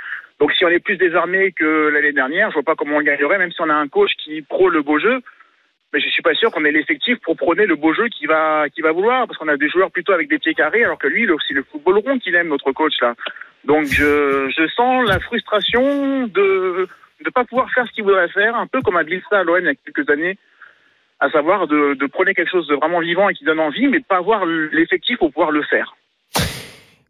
[0.43, 3.39] Donc si on est plus désarmé que l'année dernière, je vois pas comment on gagnerait,
[3.39, 5.21] même si on a un coach qui prône le beau jeu.
[5.93, 8.69] Mais je suis pas sûr qu'on ait l'effectif pour prôner le beau jeu qui va
[8.69, 11.07] qui va vouloir, parce qu'on a des joueurs plutôt avec des pieds carrés, alors que
[11.07, 13.15] lui, c'est le football rond qu'il aime, notre coach là.
[13.67, 16.89] Donc je, je sens la frustration de
[17.25, 19.61] ne pas pouvoir faire ce qu'il voudrait faire, un peu comme à Bielsa à l'OM
[19.61, 20.39] il y a quelques années,
[21.21, 24.01] à savoir de, de prôner quelque chose de vraiment vivant et qui donne envie, mais
[24.01, 25.95] pas avoir l'effectif pour pouvoir le faire.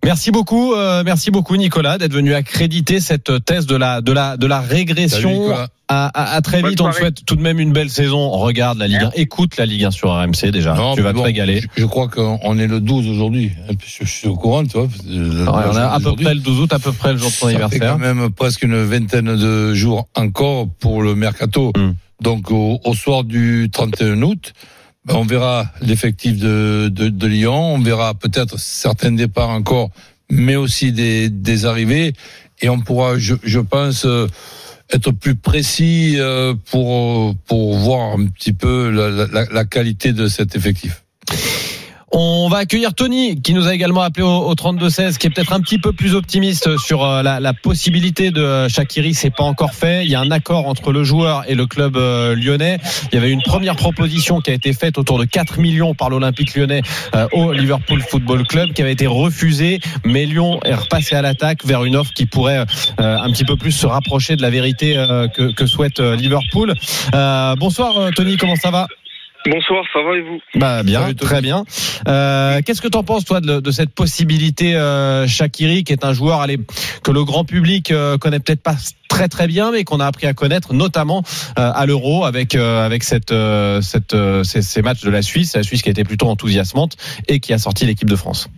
[0.05, 4.37] Merci beaucoup, euh, merci beaucoup Nicolas d'être venu accréditer cette thèse de la de la
[4.37, 5.53] de la régression.
[5.89, 8.31] À, à- à très Bonne vite, on te souhaite tout de même une belle saison.
[8.31, 10.75] Regarde la Ligue 1, écoute la Ligue 1 sur RMC déjà.
[10.75, 11.61] Non, tu vas bon, te régaler.
[11.61, 13.53] Je, je crois qu'on on est le 12 aujourd'hui.
[13.87, 14.85] Je, je suis au courant, tu vois.
[14.87, 14.91] Ouais,
[15.71, 17.47] on a à peu près le 12 août, à peu près le jour de ton
[17.47, 17.93] Ça fait anniversaire.
[17.93, 21.73] quand même presque une vingtaine de jours encore pour le mercato.
[21.77, 21.93] Mm.
[22.23, 24.55] Donc au, au soir du 31 août,
[25.05, 29.91] ben, on verra l'effectif de, Lyon, on verra peut-être certains départs encore,
[30.31, 32.13] mais aussi des, arrivées,
[32.61, 34.29] et on pourra, je, pense, euh,
[34.93, 40.29] être plus précis euh, pour pour voir un petit peu la, la, la qualité de
[40.29, 41.03] cet effectif.
[42.15, 45.55] On va accueillir Tony qui nous a également appelé au, au 32-16 qui est peut-être
[45.55, 49.15] un petit peu plus optimiste sur euh, la, possibilité de euh, Shakiri.
[49.15, 50.05] C'est pas encore fait.
[50.05, 52.79] Il y a un accord entre le joueur et le club euh, lyonnais.
[53.11, 56.11] Il y avait une première proposition qui a été faite autour de 4 millions par
[56.11, 56.83] l'Olympique lyonnais
[57.33, 59.81] au Liverpool Football Club qui avait été refusée.
[60.05, 62.65] Mais Lyon est repassé à l'attaque vers une offre qui pourrait
[62.99, 64.95] un petit peu plus se rapprocher de la vérité
[65.35, 66.75] que, que souhaite Liverpool.
[67.59, 68.87] Bonsoir Tony, comment ça va?
[69.45, 70.41] Bonsoir, ça va et vous?
[70.55, 71.65] Bah bien, Salut, très bien.
[72.07, 76.13] Euh, Qu'est-ce que t'en penses toi de, de cette possibilité euh, Shakiri, qui est un
[76.13, 76.59] joueur allez,
[77.03, 78.77] que le grand public euh, connaît peut-être pas
[79.09, 81.23] très très bien, mais qu'on a appris à connaître, notamment
[81.59, 85.23] euh, à l'Euro avec euh, avec cette, euh, cette euh, ces, ces matchs de la
[85.23, 88.49] Suisse, la Suisse qui a été plutôt enthousiasmante et qui a sorti l'équipe de France.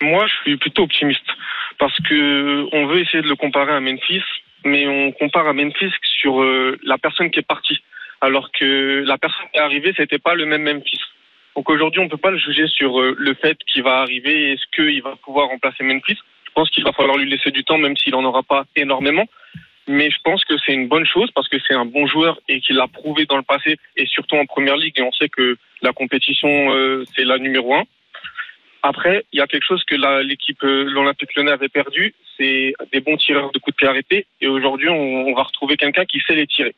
[0.00, 1.26] Moi, je suis plutôt optimiste
[1.78, 4.22] parce que on veut essayer de le comparer à Memphis,
[4.64, 7.78] mais on compare à Memphis sur euh, la personne qui est partie,
[8.22, 11.00] alors que la personne qui est arrivée, c'était pas le même Memphis.
[11.56, 14.64] Donc aujourd'hui, on peut pas le juger sur euh, le fait qu'il va arriver, est-ce
[14.74, 16.16] qu'il va pouvoir remplacer Memphis.
[16.46, 19.26] Je pense qu'il va falloir lui laisser du temps, même s'il en aura pas énormément.
[19.88, 22.60] Mais je pense que c'est une bonne chose parce que c'est un bon joueur et
[22.60, 24.98] qu'il l'a prouvé dans le passé et surtout en première ligue.
[24.98, 27.82] Et on sait que la compétition, euh, c'est la numéro un.
[28.84, 33.00] Après, il y a quelque chose que l'équipe, euh, l'Olympique Lyonnais avait perdu, c'est des
[33.00, 34.26] bons tireurs de coups de pied arrêtés.
[34.40, 36.74] Et aujourd'hui, on va retrouver quelqu'un qui sait les tirer.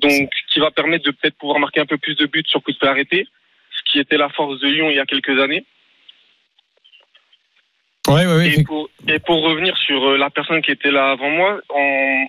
[0.00, 2.76] Donc, qui va permettre de peut-être pouvoir marquer un peu plus de buts sur coups
[2.76, 3.26] de pied arrêtés,
[3.70, 5.64] ce qui était la force de Lyon il y a quelques années.
[8.08, 11.60] Oui, Et pour, et pour revenir sur euh, la personne qui était là avant moi,
[11.68, 12.26] en,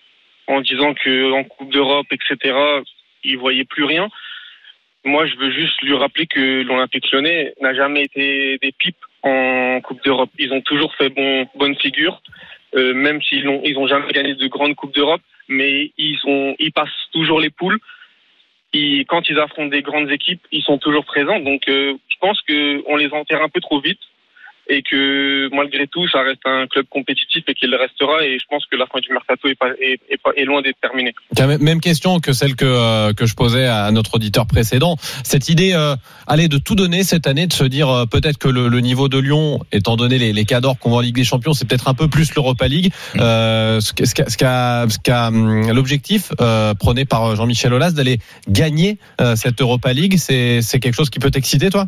[0.48, 2.56] en disant que en Coupe d'Europe, etc.,
[3.24, 4.10] il voyait plus rien.
[5.04, 9.80] Moi, je veux juste lui rappeler que l'Olympique Lyonnais n'a jamais été des pipes en
[9.82, 10.30] Coupe d'Europe.
[10.38, 12.22] Ils ont toujours fait bon, bonne figure,
[12.76, 16.56] euh, même s'ils n'ont ils ont jamais gagné de grandes Coupes d'Europe, mais ils ont
[16.60, 17.80] ils passent toujours les poules.
[18.74, 21.40] Ils, quand ils affrontent des grandes équipes, ils sont toujours présents.
[21.40, 24.00] Donc, euh, je pense que on les enterre un peu trop vite.
[24.68, 28.26] Et que malgré tout, ça reste un club compétitif et qu'il le restera.
[28.26, 30.62] Et je pense que la fin du mercato est, pas, est, est, pas, est loin
[30.62, 31.14] d'être terminée.
[31.60, 34.96] Même question que celle que, euh, que je posais à notre auditeur précédent.
[35.24, 35.96] Cette idée, euh,
[36.28, 39.10] allez, de tout donner cette année, de se dire euh, peut-être que le, le niveau
[39.10, 41.88] de Lyon, étant donné les, les cadors qu'on voit en Ligue des Champions, c'est peut-être
[41.88, 42.92] un peu plus l'Europa League.
[43.18, 47.74] Euh, ce qu'a, ce qu'a, ce qu'a, ce qu'a, hum, l'objectif euh, prôné par Jean-Michel
[47.74, 51.88] Aulas d'aller gagner euh, cette Europa League, c'est, c'est quelque chose qui peut t'exciter, toi?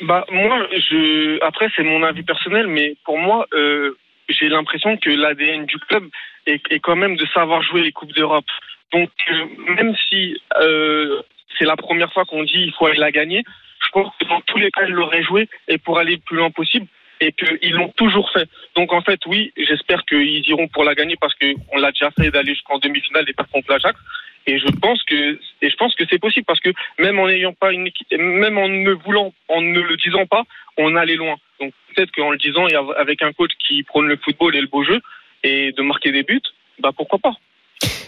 [0.00, 3.96] Bah moi, je après c'est mon avis personnel, mais pour moi, euh,
[4.28, 6.08] j'ai l'impression que l'ADN du club
[6.46, 8.46] est, quand même de savoir jouer les coupes d'Europe.
[8.92, 11.22] Donc euh, même si euh,
[11.58, 13.44] c'est la première fois qu'on dit il faut aller la gagner,
[13.84, 16.36] je pense que dans tous les cas ils l'auraient joué et pour aller le plus
[16.36, 16.86] loin possible
[17.20, 18.48] et qu'ils l'ont toujours fait.
[18.74, 22.30] Donc en fait oui, j'espère qu'ils iront pour la gagner parce qu'on l'a déjà fait
[22.30, 23.98] d'aller jusqu'en demi-finale et perdre contre l'Ajax.
[24.46, 27.52] Et je pense que et je pense que c'est possible parce que même en n'ayant
[27.52, 30.42] pas une équipe, même en ne voulant, en ne le disant pas,
[30.76, 31.36] on allait loin.
[31.60, 34.66] Donc peut-être qu'en le disant et avec un coach qui prône le football et le
[34.66, 35.00] beau jeu
[35.44, 36.42] et de marquer des buts,
[36.78, 37.34] bah pourquoi pas?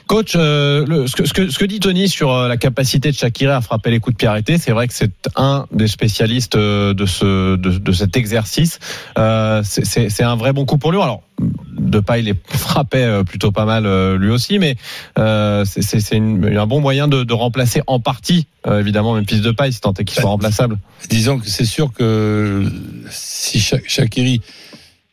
[0.07, 3.11] Coach, euh, le, ce, que, ce, que, ce que dit Tony sur euh, la capacité
[3.11, 5.89] de Shakira à frapper les coups de pied arrêtés, c'est vrai que c'est un des
[5.89, 8.79] spécialistes euh, de, ce, de, de cet exercice.
[9.19, 11.01] Euh, c'est un vrai bon coup pour lui.
[11.01, 11.23] Alors,
[11.73, 13.85] Depay les frappait plutôt pas mal
[14.17, 14.77] lui aussi, mais
[15.19, 19.51] euh, c'est un bon moyen de, de, remplacer en partie, euh, évidemment, même fils de
[19.51, 20.79] paille, si tant est qu'il soit remplaçable.
[21.09, 22.65] Disons que c'est sûr que
[23.11, 24.41] si Shakiri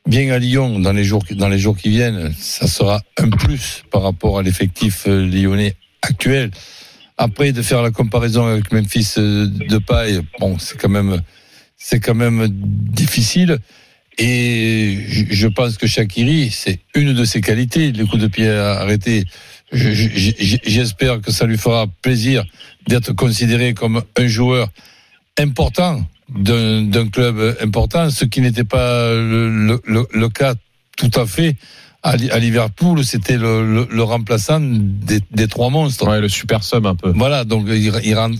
[0.05, 3.83] bien à Lyon dans les jours dans les jours qui viennent, ça sera un plus
[3.91, 6.51] par rapport à l'effectif lyonnais actuel.
[7.17, 11.21] Après de faire la comparaison avec Memphis de paille, bon, c'est quand même
[11.77, 13.57] c'est quand même difficile.
[14.17, 19.23] Et je pense que Shakiri, c'est une de ses qualités, les coups de pied arrêtés.
[19.71, 22.43] J'espère que ça lui fera plaisir
[22.87, 24.67] d'être considéré comme un joueur
[25.39, 30.55] important d'un club important, ce qui n'était pas le, le, le, cas
[30.97, 31.55] tout à fait
[32.03, 36.07] à, Liverpool, c'était le, remplaçant des, des, trois monstres.
[36.07, 37.11] Ouais, le super sub un peu.
[37.15, 37.91] Voilà, donc il,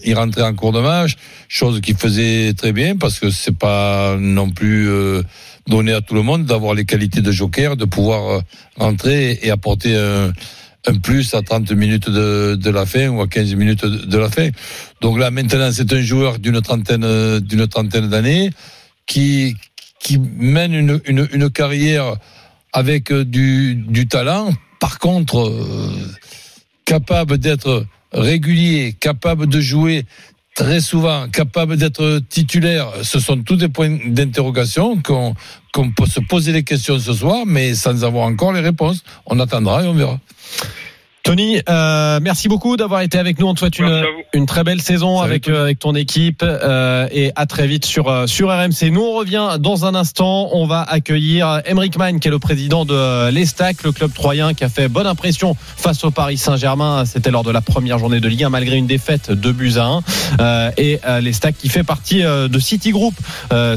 [0.03, 1.15] il rentrait en cours de match,
[1.47, 5.21] chose qu'il faisait très bien parce que c'est pas non plus euh,
[5.67, 8.41] donné à tout le monde d'avoir les qualités de joker, de pouvoir euh,
[8.77, 10.33] rentrer et apporter un
[10.87, 14.49] un plus à 30 minutes de, la fin ou à 15 minutes de, la fin.
[15.01, 18.51] Donc là, maintenant, c'est un joueur d'une trentaine, d'une trentaine d'années
[19.05, 19.55] qui,
[19.99, 22.15] qui mène une, carrière
[22.73, 24.51] avec du, du talent.
[24.79, 25.91] Par contre, euh,
[26.85, 30.05] capable d'être régulier, capable de jouer
[30.55, 32.87] très souvent capable d'être titulaire.
[33.03, 35.35] Ce sont tous des points d'interrogation qu'on
[35.73, 39.03] qu'on peut se poser des questions ce soir, mais sans avoir encore les réponses.
[39.25, 40.19] On attendra et on verra.
[41.23, 43.45] Tony, euh, merci beaucoup d'avoir été avec nous.
[43.45, 44.03] On te souhaite une,
[44.33, 48.07] une très belle saison avec, euh, avec ton équipe euh, et à très vite sur,
[48.07, 48.89] euh, sur RMC.
[48.91, 50.49] Nous, on revient dans un instant.
[50.53, 54.63] On va accueillir Emeric Mann, qui est le président de l'Estac, le club troyen qui
[54.63, 57.05] a fait bonne impression face au Paris Saint-Germain.
[57.05, 60.01] C'était lors de la première journée de Ligue 1, malgré une défaite de buts à
[60.39, 60.71] 1.
[60.77, 63.13] et l'Estac qui fait partie de City Group.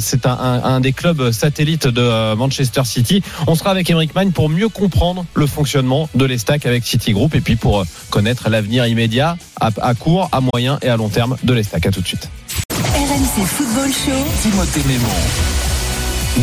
[0.01, 3.23] C'est un, un, un, des clubs satellites de Manchester City.
[3.47, 7.34] On sera avec Emeric Mann pour mieux comprendre le fonctionnement de l'Estac avec City Group
[7.35, 11.37] et puis pour connaître l'avenir immédiat, à, à, court, à moyen et à long terme
[11.43, 11.87] de l'Estac.
[11.87, 12.29] À tout de suite.
[12.73, 14.25] RMC Football Show.
[14.43, 15.09] Timothée Mémon.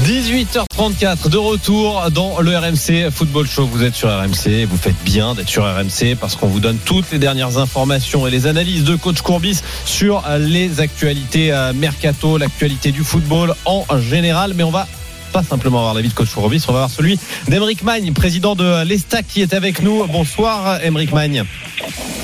[0.05, 3.65] 18h34 de retour dans le RMC Football Show.
[3.65, 7.11] Vous êtes sur RMC, vous faites bien d'être sur RMC parce qu'on vous donne toutes
[7.11, 13.03] les dernières informations et les analyses de coach Courbis sur les actualités mercato, l'actualité du
[13.03, 14.53] football en général.
[14.55, 14.87] Mais on va
[15.31, 17.17] pas simplement avoir l'avis de coach Courbis, on va avoir celui
[17.47, 20.05] d'Emeric Magne, président de l'Estac qui est avec nous.
[20.07, 21.43] Bonsoir Emeric Magne.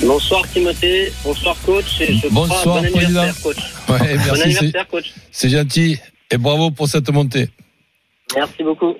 [0.02, 2.00] Bonsoir Timothée, bonsoir coach.
[2.00, 3.24] Et je bonsoir crois, bon président.
[3.42, 3.56] Coach.
[3.88, 5.12] Ouais, bon merci, anniversaire coach.
[5.32, 5.98] C'est gentil
[6.30, 7.48] et bravo pour cette montée.
[8.36, 8.94] Merci beaucoup.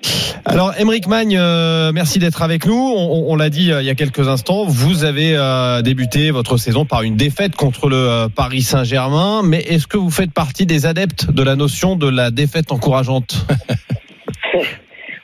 [0.45, 2.73] Alors, Émeric Magne, euh, merci d'être avec nous.
[2.73, 6.57] On, on l'a dit euh, il y a quelques instants, vous avez euh, débuté votre
[6.57, 9.41] saison par une défaite contre le Paris Saint-Germain.
[9.43, 13.45] Mais est-ce que vous faites partie des adeptes de la notion de la défaite encourageante?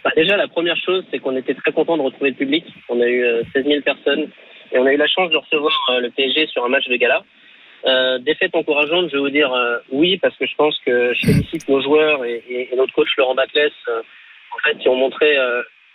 [0.04, 2.64] Bah Déjà, la première chose, c'est qu'on était très content de retrouver le public.
[2.90, 4.28] On a eu 16 000 personnes
[4.72, 7.24] et on a eu la chance de recevoir le PSG sur un match de gala.
[7.88, 11.28] Euh, défaite encourageante, je vais vous dire euh, oui, parce que je pense que je
[11.28, 14.02] félicite nos joueurs et, et, et notre coach Laurent Baclès, euh,
[14.56, 15.38] en fait, qui ont montré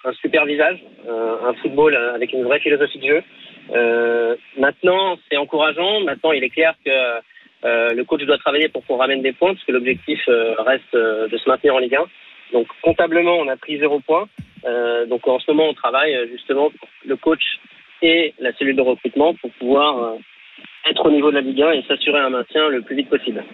[0.05, 3.23] un super visage, un football avec une vraie philosophie de jeu.
[4.59, 6.01] maintenant, c'est encourageant.
[6.01, 7.21] Maintenant, il est clair que
[7.95, 10.21] le coach doit travailler pour qu'on ramène des points, parce que l'objectif
[10.59, 12.05] reste de se maintenir en Ligue 1.
[12.53, 14.29] Donc, comptablement, on a pris zéro point.
[15.09, 16.71] donc, en ce moment, on travaille justement
[17.07, 17.59] le coach
[18.03, 20.19] et la cellule de recrutement pour pouvoir
[20.91, 23.45] être au niveau de la Ligue 1 et s'assurer un maintien le plus vite possible.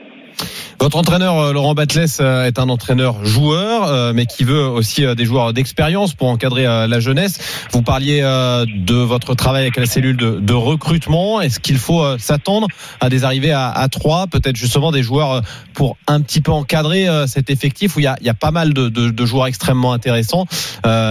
[0.78, 5.04] Votre entraîneur euh, Laurent Batles euh, est un entraîneur joueur, euh, mais qui veut aussi
[5.16, 7.66] des joueurs d'expérience pour encadrer la jeunesse.
[7.72, 11.40] Vous parliez de votre travail avec la cellule de, recrutement.
[11.40, 12.68] Est-ce qu'il faut s'attendre
[13.00, 15.42] à des arrivées à, trois, peut-être justement des joueurs
[15.74, 19.26] pour un petit peu encadrer cet effectif où il y a, pas mal de, de-
[19.26, 20.46] joueurs extrêmement intéressants,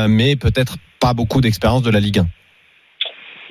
[0.08, 2.28] mais peut-être pas beaucoup d'expérience de la Ligue 1.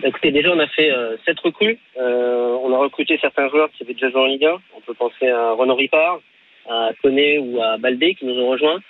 [0.07, 1.79] Écoutez, déjà, on a fait euh, sept recrues.
[1.97, 4.59] Euh, on a recruté certains joueurs qui avaient déjà joué en Ligue 1.
[4.77, 6.21] On peut penser à Renaud Ripard,
[6.69, 8.81] à Koné ou à Baldé qui nous ont rejoints.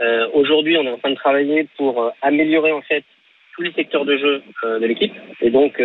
[0.00, 3.04] Euh, Aujourd'hui, on est en train de travailler pour euh, améliorer en fait
[3.54, 5.12] tous les secteurs de jeu euh, de l'équipe.
[5.42, 5.78] Et donc,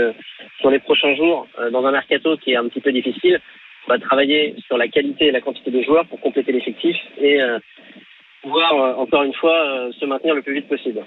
[0.62, 3.42] sur les prochains jours, dans un mercato qui est un petit peu difficile,
[3.88, 7.40] on va travailler sur la qualité et la quantité de joueurs pour compléter l'effectif et
[8.42, 11.04] pouvoir, encore une fois, se maintenir le plus vite possible.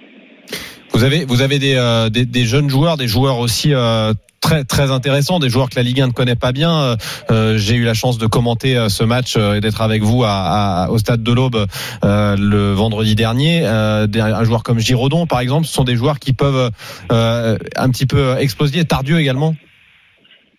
[0.92, 4.64] Vous avez, vous avez des, euh, des, des jeunes joueurs, des joueurs aussi euh, très
[4.64, 6.96] très intéressants, des joueurs que la Ligue 1 ne connaît pas bien.
[7.30, 11.22] Euh, J'ai eu la chance de commenter ce match et d'être avec vous au stade
[11.22, 11.66] de l'Aube
[12.02, 13.64] le vendredi dernier.
[13.64, 16.70] Un joueur comme Giraudon, par exemple, ce sont des joueurs qui peuvent
[17.10, 18.84] un petit peu exploser.
[18.84, 19.54] Tardieu également.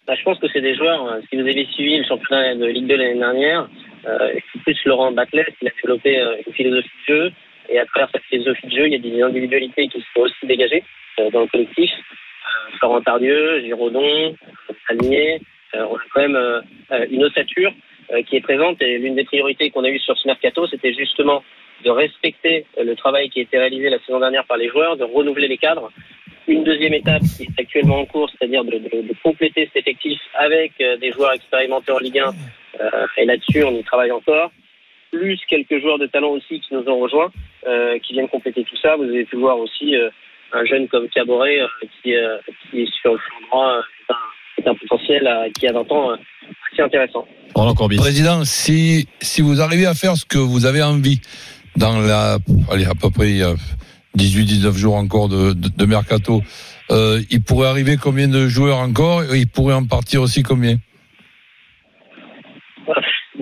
[0.08, 2.88] Bah, je pense que c'est des joueurs, si vous avez suivi le championnat de Ligue
[2.88, 3.68] 2 l'année dernière,
[4.04, 6.18] c'est plus Laurent Batles, il a développé
[6.48, 7.32] une philosophie de jeu,
[7.72, 10.46] et à travers cette philosophie de jeu, il y a des individualités qui sont aussi
[10.46, 10.84] dégagées
[11.20, 11.90] euh, dans le collectif.
[11.92, 14.36] Euh, Florent Tardieu, Giraudon,
[14.88, 15.40] Salinier,
[15.76, 16.62] euh, on a quand même
[17.10, 17.72] une ossature
[18.28, 21.44] qui est présente, et l'une des priorités qu'on a eues sur ce mercato, c'était justement
[21.86, 25.06] de respecter le travail qui a été réalisé la saison dernière par les joueurs, de
[25.06, 25.90] renouveler les cadres,
[26.48, 30.20] une deuxième étape qui est actuellement en cours, c'est-à-dire de, de- de compléter cet effectif
[30.34, 32.32] avec des joueurs expérimentés en Ligue 1.
[32.82, 34.52] Euh, et là-dessus, on y travaille encore.
[35.12, 37.32] Plus quelques joueurs de talent aussi qui nous ont rejoints,
[37.68, 38.96] euh, qui viennent compléter tout ça.
[38.96, 40.10] Vous avez pu voir aussi euh,
[40.54, 41.68] un jeune comme Caboret euh,
[42.02, 42.38] qui, euh,
[42.70, 45.74] qui est sur le flanc droit, euh, est, un, est un potentiel euh, qui a
[45.74, 46.16] 20 ans euh,
[46.72, 47.28] assez intéressant.
[47.56, 47.98] Roland Courbis.
[47.98, 51.20] Président, si, si vous arrivez à faire ce que vous avez envie
[51.76, 52.38] dans la,
[52.72, 53.54] allez, à peu près il y a
[54.18, 56.42] 18-19 jours encore de, de, de mercato,
[56.92, 60.78] euh, il pourrait arriver combien de joueurs encore et il pourrait en partir aussi combien?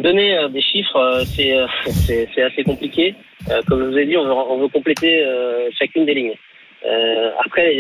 [0.02, 3.16] Donner euh, des chiffres, euh, c'est euh, c'est c'est assez compliqué.
[3.68, 5.26] Comme je vous ai dit, on veut, on veut compléter
[5.72, 6.36] chacune des lignes.
[7.44, 7.74] Après,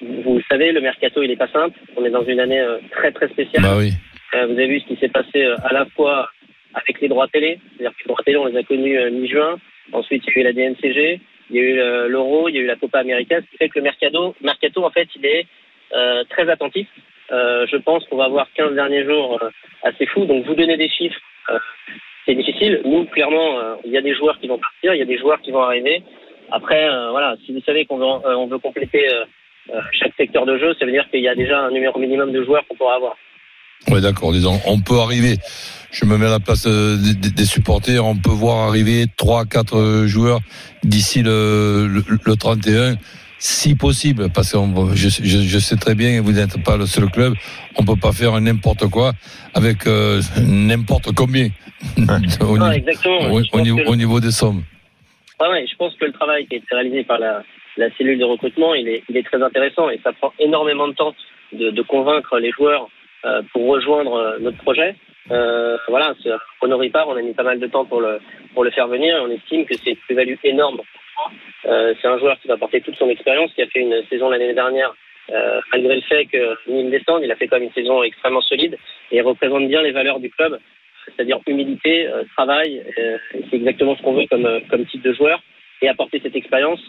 [0.00, 1.78] vous le savez, le mercato, il est pas simple.
[1.96, 3.62] On est dans une année très très spéciale.
[3.62, 3.92] Bah oui.
[4.32, 6.30] Vous avez vu ce qui s'est passé à la fois
[6.74, 9.58] avec les droits télé, c'est-à-dire que les droits télé, on les a connus mi-juin.
[9.92, 12.62] Ensuite, il y a eu la DNCG, il y a eu l'Euro, il y a
[12.62, 15.46] eu la Copa América, ce qui fait que le mercato, mercato en fait, il est
[16.30, 16.88] très attentif.
[17.32, 19.50] Euh, je pense qu'on va avoir 15 derniers jours euh,
[19.82, 20.24] assez fous.
[20.24, 21.20] Donc, vous donner des chiffres,
[22.26, 22.80] c'est difficile.
[22.84, 25.18] Nous, clairement, euh, il y a des joueurs qui vont partir, il y a des
[25.18, 26.02] joueurs qui vont arriver.
[26.52, 29.24] Après, euh, voilà, si vous savez qu'on veut, euh, compléter euh,
[29.74, 32.32] euh, chaque secteur de jeu, ça veut dire qu'il y a déjà un numéro minimum
[32.32, 33.16] de joueurs qu'on pourra avoir.
[33.88, 35.36] Oui, d'accord, disons, on peut arriver.
[35.90, 39.76] Je me mets à la place euh, des, supporters, on peut voir arriver trois, quatre
[39.76, 40.40] euh, joueurs
[40.84, 42.02] d'ici le
[42.38, 42.96] 31,
[43.42, 44.58] si possible, parce que
[44.94, 47.32] je, je, je sais très bien, vous n'êtes pas le seul club,
[47.76, 49.12] on peut pas faire n'importe quoi
[49.54, 51.48] avec euh, n'importe combien
[51.96, 53.18] au, Non, niveau, exactement.
[53.52, 54.62] au- niveau, que- au niveau des sommes.
[55.40, 57.42] Ouais, ouais, je pense que le travail qui a été réalisé par la,
[57.78, 60.92] la cellule de recrutement, il est, il est très intéressant et ça prend énormément de
[60.92, 61.14] temps
[61.54, 62.88] de, de convaincre les joueurs
[63.24, 64.94] euh, pour rejoindre euh, notre projet.
[65.30, 66.12] Euh, voilà,
[66.60, 68.20] Renaud Ripard, on a mis pas mal de temps pour le,
[68.52, 70.80] pour le faire venir et on estime que c'est une plus-value énorme.
[71.66, 74.30] Euh, c'est un joueur qui va porter toute son expérience, qui a fait une saison
[74.30, 74.94] l'année dernière,
[75.30, 78.40] euh, malgré le fait que il descende, il a fait quand même une saison extrêmement
[78.40, 78.76] solide
[79.12, 80.58] et représente bien les valeurs du club,
[81.04, 82.82] c'est-à-dire humilité, euh, travail.
[83.50, 85.40] c'est exactement ce qu'on veut comme, comme type de joueur
[85.82, 86.80] et apporter cette expérience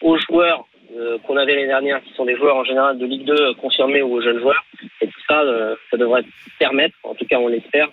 [0.00, 0.66] aux joueurs
[1.24, 4.02] qu'on avait l'année dernière, qui sont des joueurs en général de Ligue 2 euh, confirmés
[4.02, 4.62] ou aux jeunes joueurs.
[5.00, 5.42] Et tout ça,
[5.90, 6.24] ça devrait
[6.58, 7.88] permettre, en tout cas on l'espère,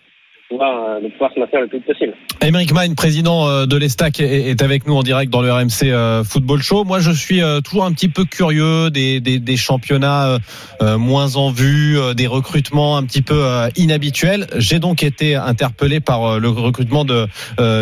[0.49, 2.13] pouvoir, euh, de pouvoir se maintenir le plus possible.
[2.41, 6.61] Émeric président euh, de l'Estac, est avec nous en direct dans le RMC euh, Football
[6.61, 6.83] Show.
[6.83, 10.37] Moi, je suis toujours un petit peu curieux des, des, des championnats
[10.81, 13.43] moins en vue, des recrutements un petit peu
[13.75, 14.47] inhabituels.
[14.57, 17.27] J'ai donc été interpellé par le recrutement de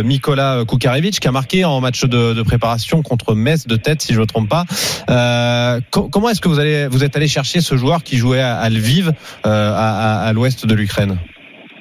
[0.03, 4.13] Mikola Kukarevic, qui a marqué en match de, de préparation contre Metz de tête, si
[4.13, 4.65] je ne me trompe pas.
[5.09, 8.41] Euh, co- comment est-ce que vous, allez, vous êtes allé chercher ce joueur qui jouait
[8.41, 9.11] à, Lviv,
[9.43, 9.49] à,
[10.23, 11.17] à, à l'ouest de l'Ukraine?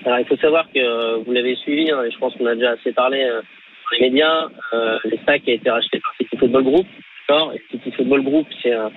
[0.06, 2.54] Alors, il faut savoir que euh, vous l'avez suivi, hein, et je pense qu'on a
[2.54, 4.48] déjà assez parlé euh, dans les médias.
[4.72, 6.86] Euh, L'Estac a été racheté par City Football Group.
[7.28, 8.92] D'accord City Football Group, c'est un,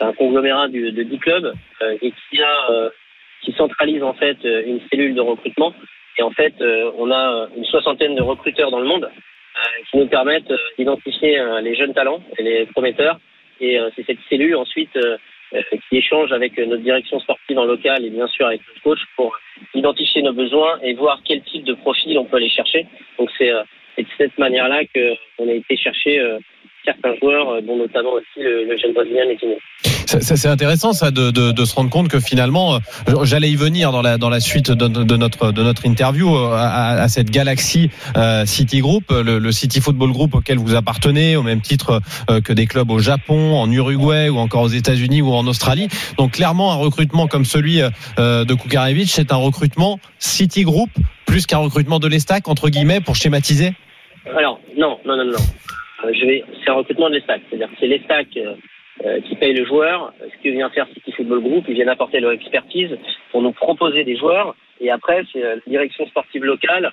[0.00, 2.88] un conglomérat du- de 10 clubs euh, et qui, a, euh,
[3.42, 5.74] qui centralise en fait euh, une cellule de recrutement.
[6.18, 6.54] Et en fait,
[6.96, 9.10] on a une soixantaine de recruteurs dans le monde
[9.90, 13.20] qui nous permettent d'identifier les jeunes talents et les prometteurs.
[13.60, 14.98] Et c'est cette cellule ensuite
[15.88, 19.38] qui échange avec notre direction sportive en local et bien sûr avec le coach pour
[19.74, 22.86] identifier nos besoins et voir quel type de profil on peut aller chercher.
[23.18, 23.62] Donc c'est euh,
[23.98, 26.38] de cette manière-là qu'on a été chercher euh,
[26.86, 29.56] certains joueurs, euh, dont notamment aussi le, le jeune brésilien Netinho.
[30.06, 33.50] Ça, ça, c'est intéressant ça de, de, de se rendre compte que finalement, euh, j'allais
[33.50, 37.02] y venir dans la dans la suite de, de notre de notre interview euh, à,
[37.02, 41.42] à cette galaxie euh, City Group, le, le City Football Group auquel vous appartenez, au
[41.42, 42.00] même titre
[42.44, 45.88] que des clubs au Japon, en Uruguay ou encore aux États-Unis ou en Australie.
[46.18, 47.80] Donc clairement, un recrutement comme celui
[48.18, 50.90] de Kukarevich, c'est un recrutement City Group
[51.26, 53.74] plus qu'un recrutement de l'Estac entre guillemets pour schématiser?
[54.36, 55.38] Alors non, non, non, non.
[56.04, 58.54] Euh, je vais, c'est un recrutement de l'Estac, c'est-à-dire que c'est l'Estac euh,
[59.04, 60.12] euh, qui paye le joueur.
[60.20, 62.96] Ce que vient faire City Football Group, ils viennent apporter leur expertise
[63.30, 64.54] pour nous proposer des joueurs.
[64.80, 66.92] Et après, c'est la direction sportive locale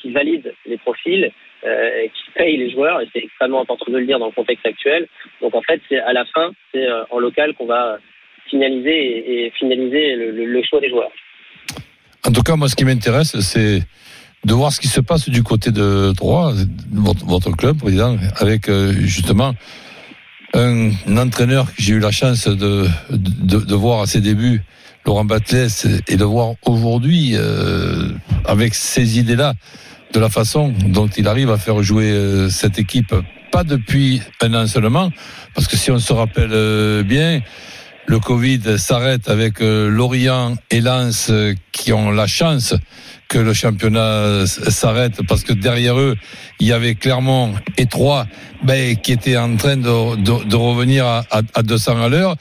[0.00, 1.32] qui valide les profils,
[1.62, 3.00] qui paye les joueurs.
[3.00, 5.08] Et c'est extrêmement important de le dire dans le contexte actuel.
[5.40, 7.98] Donc en fait, c'est à la fin, c'est en local qu'on va
[8.48, 11.10] finaliser et finaliser le, le- le choix des joueurs.
[12.24, 13.80] En tout cas, moi, ce qui m'intéresse, c'est
[14.46, 16.54] de voir ce qui se passe du côté de Troyes,
[16.92, 19.54] votre, club, président, avec euh, justement
[20.54, 24.62] un, entraîneur que j'ai eu la chance de, de, de voir à ses débuts,
[25.04, 28.10] Laurent Batles, et de voir aujourd'hui, euh,
[28.44, 29.54] avec ces idées-là,
[30.12, 33.14] de la façon dont il arrive à faire jouer euh, cette équipe,
[33.50, 35.10] pas depuis un an seulement,
[35.54, 37.40] parce que si on se rappelle euh, bien,
[38.06, 42.74] le Covid s'arrête avec euh, Lorient et Lens euh, qui ont la chance
[43.28, 46.14] que le championnat s'arrête parce que derrière eux,
[46.60, 48.26] il y avait Clermont et Troyes
[48.62, 52.36] ben, qui étaient en train de, revenir à, à, à 200 à l'heure.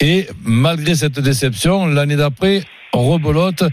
[0.00, 2.62] Et malgré cette déception, l'année d'après,
[2.94, 3.64] on rebelote,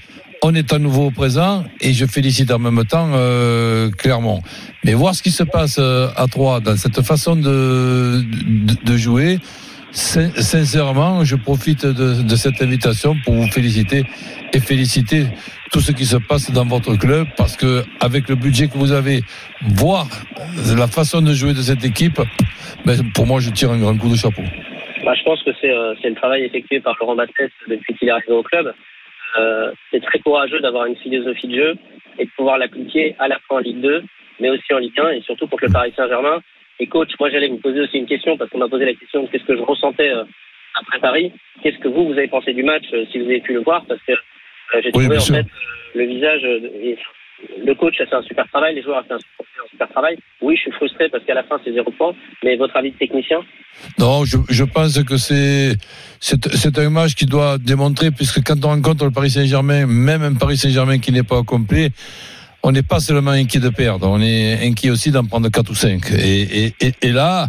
[0.43, 4.41] on est à nouveau au présent et je félicite en même temps euh, Clermont.
[4.83, 8.97] Mais voir ce qui se passe euh, à Troyes dans cette façon de, de, de
[8.97, 9.39] jouer,
[9.97, 14.03] Sin- Sincèrement, je profite de, cette invitation pour vous féliciter
[14.53, 15.23] et féliciter
[15.71, 18.91] tout ce qui se passe dans votre club parce que avec le budget que vous
[18.91, 19.21] avez,
[19.75, 20.05] voir
[20.77, 22.19] la façon de jouer de cette équipe,
[22.85, 24.43] ben, pour moi, je tire un grand coup de chapeau.
[25.03, 28.11] Bah, je pense que c'est euh, le travail effectué par Laurent Battès depuis qu'il est
[28.11, 28.71] arrivé au club.
[29.39, 31.73] Euh, c'est très courageux d'avoir une philosophie de jeu
[32.19, 34.03] et de pouvoir l'appliquer à la fois en Ligue 2,
[34.41, 36.39] mais aussi en Ligue 1 et surtout contre le Paris Saint-Germain.
[36.79, 39.23] Et coach, moi j'allais vous poser aussi une question parce qu'on m'a posé la question
[39.23, 40.23] de qu'est-ce que je ressentais euh,
[40.79, 41.31] après Paris?
[41.63, 43.83] Qu'est-ce que vous, vous avez pensé du match euh, si vous avez pu le voir?
[43.87, 45.35] Parce que euh, j'ai Oui, trouvé bien en sûr.
[45.35, 45.45] fait
[45.95, 46.41] le visage,
[47.65, 49.19] le coach a fait un super travail, les joueurs ont fait un
[49.71, 50.17] super, travail.
[50.41, 52.13] Oui, je suis frustré parce qu'à la fin c'est zéro point,
[52.43, 53.39] mais votre avis de technicien?
[53.99, 55.73] Non, je, je pense que c'est
[56.19, 60.21] c'est c'est un match qui doit démontrer, puisque quand on rencontre le Paris Saint-Germain, même
[60.23, 61.89] un Paris Saint-Germain qui n'est pas complet,
[62.67, 65.73] on n'est pas seulement inquiet de perdre, on est inquiet aussi d'en prendre 4 ou
[65.73, 66.11] 5.
[66.11, 67.47] Et, et, et, et là,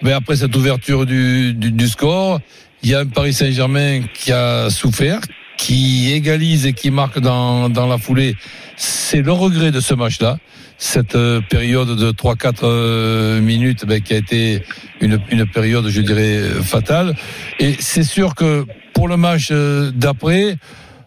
[0.00, 2.40] ben après cette ouverture du, du, du score,
[2.82, 5.20] il y a un Paris Saint-Germain qui a souffert,
[5.58, 8.36] qui égalise et qui marque dans, dans la foulée.
[8.78, 10.38] C'est le regret de ce match-là.
[10.78, 14.62] Cette euh, période de 3-4 euh, minutes ben, qui a été
[15.02, 17.14] une, une période, je dirais, euh, fatale.
[17.60, 20.56] Et c'est sûr que pour le match d'après,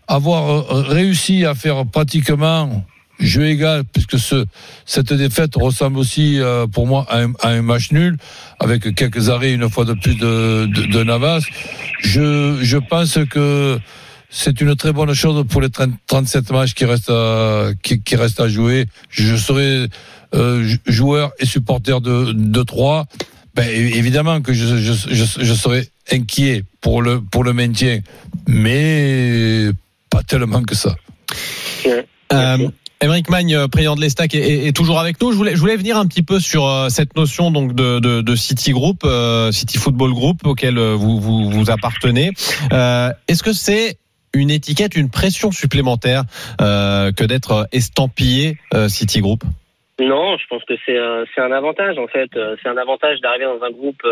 [0.08, 2.86] avoir réussi à faire pratiquement
[3.20, 4.46] jeu égal, puisque ce,
[4.86, 8.18] cette défaite ressemble aussi euh, pour moi à un, à un match nul,
[8.60, 11.44] avec quelques arrêts une fois de plus de, de, de Navas.
[12.02, 13.80] Je, je pense que
[14.30, 18.16] c'est une très bonne chose pour les 30 37 matchs qui restent à, qui, qui
[18.16, 18.86] restent à jouer.
[19.10, 19.88] Je serai
[20.36, 23.06] euh, jou- joueur et supporter de, de Troyes.
[23.56, 28.02] Ben, é- évidemment que je, je, je, je serai inquiet pour le, pour le maintien,
[28.48, 29.70] mais
[30.10, 30.96] pas tellement que ça.
[32.34, 32.70] Euh,
[33.02, 35.32] Émeric Magne, euh, président de l'Estac, est, toujours avec nous.
[35.32, 38.72] Je voulais, venir un petit peu sur euh, cette notion donc de, de, de City
[38.72, 42.32] Group, euh, City Football Group, auquel vous, vous, appartenez.
[42.72, 43.98] Est-ce que c'est
[44.34, 46.24] une étiquette, une pression supplémentaire
[46.60, 49.44] que d'être estampillé City Group?
[50.00, 50.98] Non, je pense que c'est
[51.42, 52.30] un, avantage en fait.
[52.62, 54.04] C'est un avantage d'arriver dans un groupe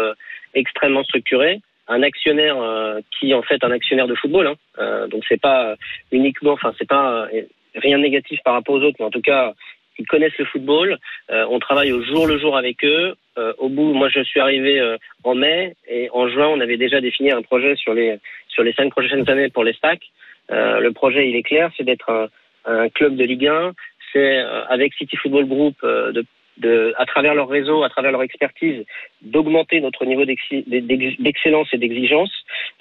[0.55, 4.47] extrêmement structuré, un actionnaire euh, qui en fait un actionnaire de football.
[4.47, 4.55] Hein.
[4.79, 5.75] Euh, donc c'est pas
[6.11, 7.27] uniquement, enfin c'est pas
[7.75, 9.53] rien de négatif par rapport aux autres, mais en tout cas
[9.97, 10.97] ils connaissent le football.
[11.29, 13.15] Euh, on travaille au jour le jour avec eux.
[13.37, 16.77] Euh, au bout, moi je suis arrivé euh, en mai et en juin on avait
[16.77, 18.17] déjà défini un projet sur les
[18.49, 20.03] sur les cinq prochaines années pour les stacks.
[20.51, 22.27] Euh, le projet il est clair, c'est d'être un,
[22.65, 23.73] un club de Ligue 1
[24.15, 26.25] c'est euh, avec City Football Group euh, de
[26.57, 28.85] de, à travers leur réseau, à travers leur expertise,
[29.21, 32.31] d'augmenter notre niveau d'excellence et d'exigence.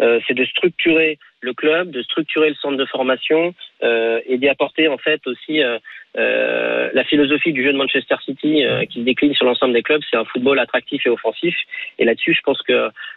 [0.01, 4.49] Euh, c'est de structurer le club, de structurer le centre de formation euh, et d'y
[4.49, 5.79] apporter en fait aussi euh,
[6.17, 9.83] euh, la philosophie du jeu de Manchester City euh, qui se décline sur l'ensemble des
[9.83, 10.01] clubs.
[10.11, 11.55] C'est un football attractif et offensif.
[11.99, 12.73] Et là-dessus, je pense que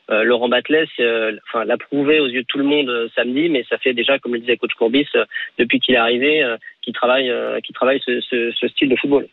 [0.10, 3.50] euh, Laurent Batles, euh, enfin, l'a prouvé aux yeux de tout le monde euh, samedi,
[3.50, 5.26] mais ça fait déjà, comme le disait coach Courbis, euh,
[5.58, 8.96] depuis qu'il est arrivé, euh, qu'il travaille, euh, qu'il travaille ce, ce, ce style de
[8.96, 9.28] football.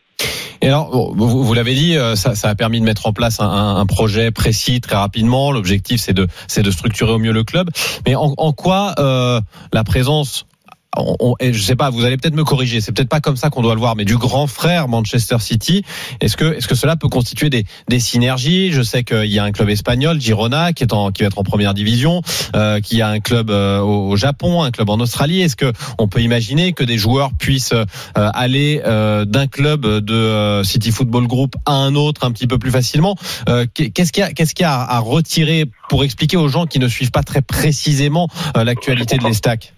[0.61, 3.45] Et alors, vous, l'avez dit, euh, ça, ça a permis de mettre en place un,
[3.49, 5.51] un- un projet précis très rapidement.
[5.51, 7.69] L'objectif, c'est de, c'est de structurer au mieux le club.
[8.05, 9.41] Mais en, en quoi euh,
[9.73, 10.45] la présence
[10.97, 12.81] on, on- je sais pas, vous allez peut-être me corriger.
[12.81, 15.83] C'est peut-être pas comme ça qu'on doit le voir, mais du grand frère Manchester City.
[16.21, 18.71] Est-ce que, est-ce que cela peut constituer des, des synergies?
[18.71, 21.37] Je sais qu'il y a un club espagnol, Girona, qui est en, qui va être
[21.39, 22.21] en première division,
[22.55, 25.41] euh, qu'il y a un club euh, au, Japon, un club en Australie.
[25.41, 27.85] Est-ce que on peut imaginer que des joueurs puissent euh,
[28.15, 32.57] aller euh, d'un club de euh, City Football Group à un autre un petit peu
[32.57, 33.15] plus facilement?
[33.73, 36.79] Qu'est-ce qu'il y a, qu'est-ce qu'il y a à retirer pour expliquer aux gens qui
[36.79, 39.74] ne suivent pas très précisément l'actualité de l'Estac?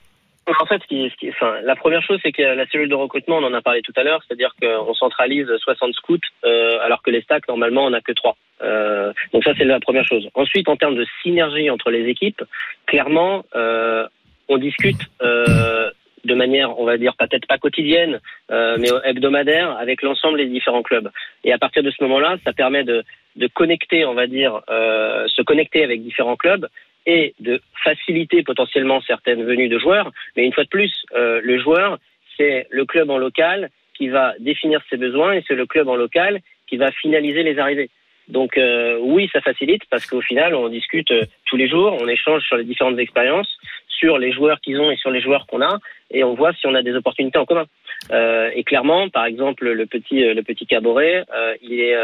[0.48, 2.96] En fait, ce qui, ce qui- enfin, la première chose, c'est que la cellule de
[2.96, 7.02] recrutement, on en a parlé tout à l'heure, c'est-à-dire qu'on centralise 60 scouts, euh, alors
[7.04, 8.38] que les stacks, normalement, on n'a que 3.
[8.62, 10.28] Euh, donc ça, c'est la première chose.
[10.36, 12.42] Ensuite, en termes de synergie entre les équipes,
[12.86, 14.08] clairement, euh,
[14.48, 15.92] on discute euh,
[16.24, 18.20] de manière, on va dire, peut-être pas quotidienne,
[18.52, 21.10] euh, mais hebdomadaire, avec l'ensemble des différents clubs.
[21.44, 23.04] Et à partir de ce moment-là, ça permet de,
[23.36, 26.68] de connecter, on va dire, euh, se connecter avec différents clubs
[27.08, 30.12] et de faciliter potentiellement certaines venues de joueurs.
[30.36, 31.98] Mais une fois de plus, euh, le joueur,
[32.36, 35.96] c'est le club en local qui va définir ses besoins et c'est le club en
[35.96, 37.90] local qui va finaliser les arrivées.
[38.28, 42.08] Donc euh, oui, ça facilite parce qu'au final, on discute euh, tous les jours, on
[42.08, 45.62] échange sur les différentes expériences, sur les joueurs qu'ils ont et sur les joueurs qu'on
[45.62, 45.80] a,
[46.12, 47.66] et on voit si on a des opportunités en commun.
[48.12, 51.96] Euh, et clairement, par exemple, le petit euh, le petit Caboret, euh, il est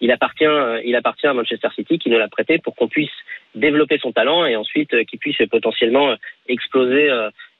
[0.00, 0.44] il appartient
[0.84, 3.10] il appartient à Manchester City qui nous l'a prêté pour qu'on puisse
[3.54, 6.14] développer son talent et ensuite qu'il puisse potentiellement
[6.48, 7.08] exploser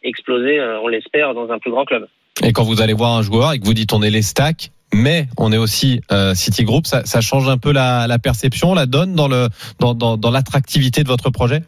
[0.03, 2.09] exploser, on l'espère, dans un plus grand club.
[2.43, 5.26] Et quand vous allez voir un joueur et que vous dites on est l'Estac, mais
[5.39, 6.01] on est aussi
[6.35, 11.03] City Group, ça, change un peu la, perception, la donne dans le dans, dans l'attractivité
[11.03, 11.62] de votre projet?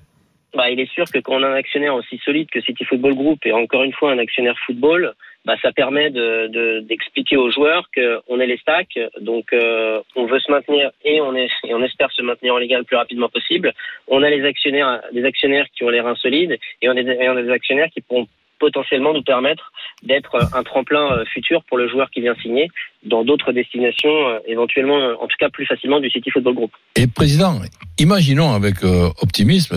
[0.56, 3.14] Bah, il est sûr que quand on a un actionnaire aussi solide que City Football
[3.14, 7.50] Group et encore une fois un actionnaire football, bah, ça permet de, de, d'expliquer aux
[7.50, 11.34] joueurs qu'on est les stacks, donc euh, on veut se maintenir et on,
[11.82, 13.72] espère se maintenir en Liga le plus rapidement possible.
[14.08, 17.50] On a les actionnaires, des actionnaires qui ont les reins solides et on, a des
[17.50, 18.26] actionnaires qui pourront
[18.58, 19.70] potentiellement nous permettre
[20.02, 22.68] d'être un tremplin euh, futur pour le joueur qui vient signer
[23.02, 26.72] dans d'autres destinations, euh, éventuellement, en tout cas plus facilement du City Football Group.
[26.96, 27.60] Et président,
[27.98, 28.82] imaginons avec
[29.22, 29.76] optimisme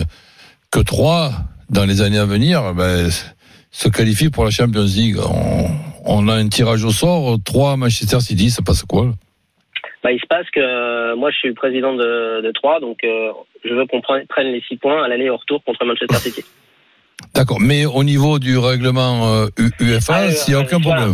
[0.70, 1.32] que trois,
[1.68, 3.08] dans les années à venir, ben,
[3.70, 5.16] se qualifient pour la Champions League.
[5.18, 5.66] On,
[6.04, 9.12] on a un tirage au sort, trois Manchester City, ça passe quoi
[10.02, 13.04] bah, il se passe que euh, moi je suis le président de, de Troyes, donc
[13.04, 13.32] euh,
[13.64, 16.16] je veux qu'on prenne, prenne les six points à l'aller et au retour contre Manchester
[16.30, 16.42] City.
[17.34, 19.46] D'accord, mais au niveau du règlement euh,
[19.78, 21.08] UEFA, Ah, euh, il n'y a aucun voilà.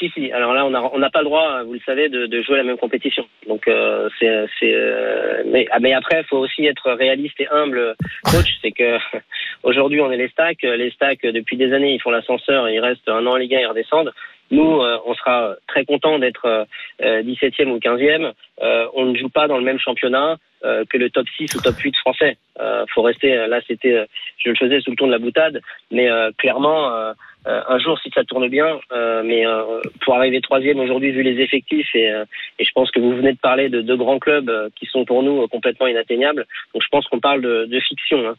[0.00, 0.32] Si, si.
[0.32, 2.64] Alors là, on n'a on pas le droit, vous le savez, de, de jouer la
[2.64, 3.26] même compétition.
[3.46, 7.94] Donc, euh, c'est, euh, mais, ah, mais après, il faut aussi être réaliste et humble,
[8.24, 8.48] coach.
[8.62, 8.96] C'est que
[9.62, 10.62] aujourd'hui, on est les stacks.
[10.62, 12.70] Les stacks, depuis des années, ils font l'ascenseur.
[12.70, 14.12] Ils restent un an en Ligue 1, ils redescendent.
[14.50, 16.66] Nous, euh, on sera très content d'être
[17.02, 18.32] euh, 17e ou 15e.
[18.62, 21.60] Euh, on ne joue pas dans le même championnat euh, que le top 6 ou
[21.60, 22.36] top 8 français.
[22.58, 23.46] Euh, faut rester.
[23.46, 24.06] Là, c'était, euh,
[24.38, 27.14] je le faisais sous le ton de la boutade, mais euh, clairement.
[27.46, 31.22] Euh, un jour si ça tourne bien, euh, mais euh, pour arriver troisième aujourd'hui vu
[31.22, 32.24] les effectifs et, euh,
[32.58, 35.06] et je pense que vous venez de parler de deux grands clubs euh, qui sont
[35.06, 38.18] pour nous euh, complètement inatteignables, donc je pense qu'on parle de, de fiction.
[38.28, 38.34] Hein.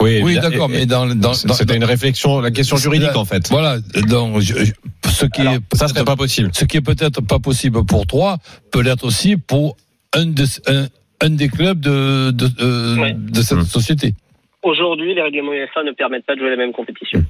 [0.00, 3.48] Oui, Oui, d'accord, mais dans, dans, dans- C'était une réflexion, la question juridique en fait.
[3.50, 3.78] Voilà,
[4.08, 6.50] donc, je- je- ce qui Alors, est ça serait pas possible.
[6.54, 8.36] ce qui est peut-être pas possible pour trois
[8.70, 9.76] peut l'être aussi pour
[10.14, 10.86] un, de, un,
[11.26, 13.14] un des clubs de, de, euh, Ouais.
[13.16, 13.62] de cette Hmm.
[13.62, 14.14] société.
[14.62, 17.20] Aujourd'hui, les règlements UEFA ne permettent pas de jouer la même compétition.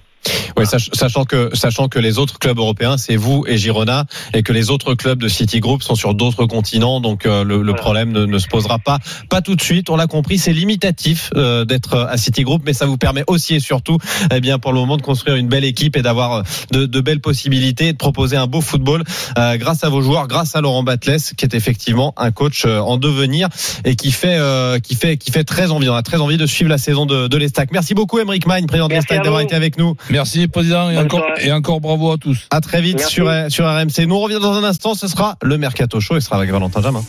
[0.56, 4.04] Oui, sach- sachant que sachant que les autres clubs européens, c'est vous et Girona,
[4.34, 7.62] et que les autres clubs de City Group sont sur d'autres continents, donc euh, le,
[7.62, 8.98] le problème ne, ne se posera pas,
[9.28, 9.90] pas tout de suite.
[9.90, 13.54] On l'a compris, c'est limitatif euh, d'être à City Group, mais ça vous permet aussi
[13.56, 13.98] et surtout,
[14.32, 17.00] eh bien, pour le moment, de construire une belle équipe et d'avoir euh, de, de
[17.00, 19.04] belles possibilités, et de proposer un beau football
[19.38, 22.78] euh, grâce à vos joueurs, grâce à Laurent Batles, qui est effectivement un coach euh,
[22.80, 23.48] en devenir
[23.84, 25.88] et qui fait euh, qui fait qui fait très envie.
[25.88, 27.70] On a très envie de suivre la saison de, de l'Estac.
[27.72, 29.94] Merci beaucoup, Emeric Magne, président de l'Estac, à d'avoir été avec nous.
[30.10, 30.17] Merci,
[30.50, 31.46] président, et encore, soirée.
[31.46, 32.46] et encore bravo à tous.
[32.50, 33.14] À très vite Merci.
[33.14, 34.06] sur, sur RMC.
[34.06, 34.94] Nous on revient dans un instant.
[34.94, 37.04] Ce sera le Mercato Show et ce sera avec Valentin Jamin.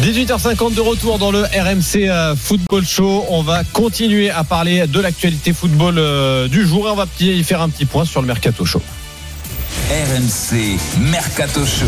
[0.00, 3.24] 18h50 de retour dans le RMC euh, Football Show.
[3.30, 7.42] On va continuer à parler de l'actualité football euh, du jour et on va y
[7.42, 8.82] faire un petit point sur le Mercato Show.
[9.88, 10.80] RMC
[11.12, 11.86] Mercato Show.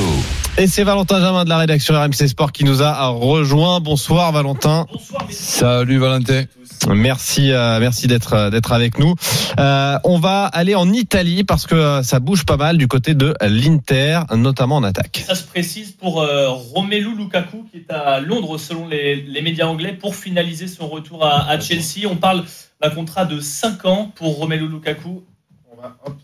[0.56, 3.80] Et c'est Valentin Jamin de la rédaction RMC Sport qui nous a rejoint.
[3.80, 4.86] Bonsoir Valentin.
[5.30, 6.44] Salut Valentin.
[6.88, 9.16] Merci, euh, merci d'être euh, d'être avec nous.
[9.58, 13.34] Euh, on va aller en Italie parce que ça bouge pas mal du côté de
[13.40, 15.24] l'Inter, notamment en attaque.
[15.26, 19.66] Ça se précise pour euh, Romelu Lukaku qui est à Londres selon les, les médias
[19.66, 22.06] anglais pour finaliser son retour à, à Chelsea.
[22.08, 22.44] On parle
[22.80, 25.24] d'un contrat de 5 ans pour Romelu Lukaku.
[25.72, 26.16] On va hop,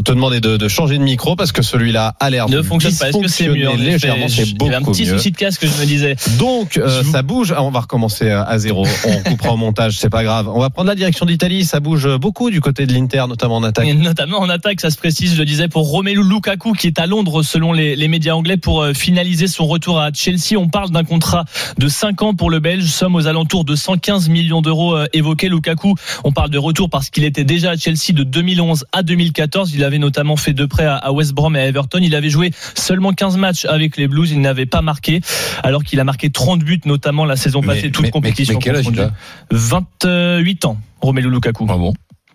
[0.00, 2.94] te- demander de, de changer de micro parce que celui-là a l'air ne de fonctionne
[2.96, 3.08] pas.
[3.10, 5.16] Est-ce que c'est mieux légèrement, c'est beaucoup un petit mieux.
[5.16, 6.16] souci de casque, je me disais.
[6.38, 7.52] Donc euh, vous- ça bouge.
[7.56, 8.86] Ah, on va recommencer à zéro.
[9.06, 10.48] On coupera au montage, c'est pas grave.
[10.48, 11.64] On va prendre la direction d'Italie.
[11.64, 13.86] Ça bouge beaucoup du côté de l'Inter, notamment en attaque.
[13.86, 16.98] Et notamment en attaque, ça se précise, je le disais, pour Romelu Lukaku qui est
[16.98, 20.56] à Londres selon les, les médias anglais pour euh, finaliser son retour à Chelsea.
[20.58, 21.44] On parle d'un contrat
[21.78, 25.48] de 5 ans pour le Belge, somme aux alentours de 115 millions d'euros euh, évoqués.
[25.48, 29.72] Lukaku, on parle de retour parce qu'il était déjà à Chelsea de 2011 à 2014.
[29.74, 31.98] Il avait notamment fait deux prêts à- West Brom et à Everton.
[32.02, 34.30] Il avait joué seulement 15 matchs avec les Blues.
[34.32, 35.20] Il n'avait pas marqué,
[35.62, 38.76] alors qu'il a marqué 30 buts, notamment la saison passée, toute mais- compétition mais quel
[38.76, 39.00] âge il confondue.
[39.02, 39.12] a?
[39.50, 41.66] 28 ans, Romelu Lukaku.
[41.70, 41.92] Ah bon?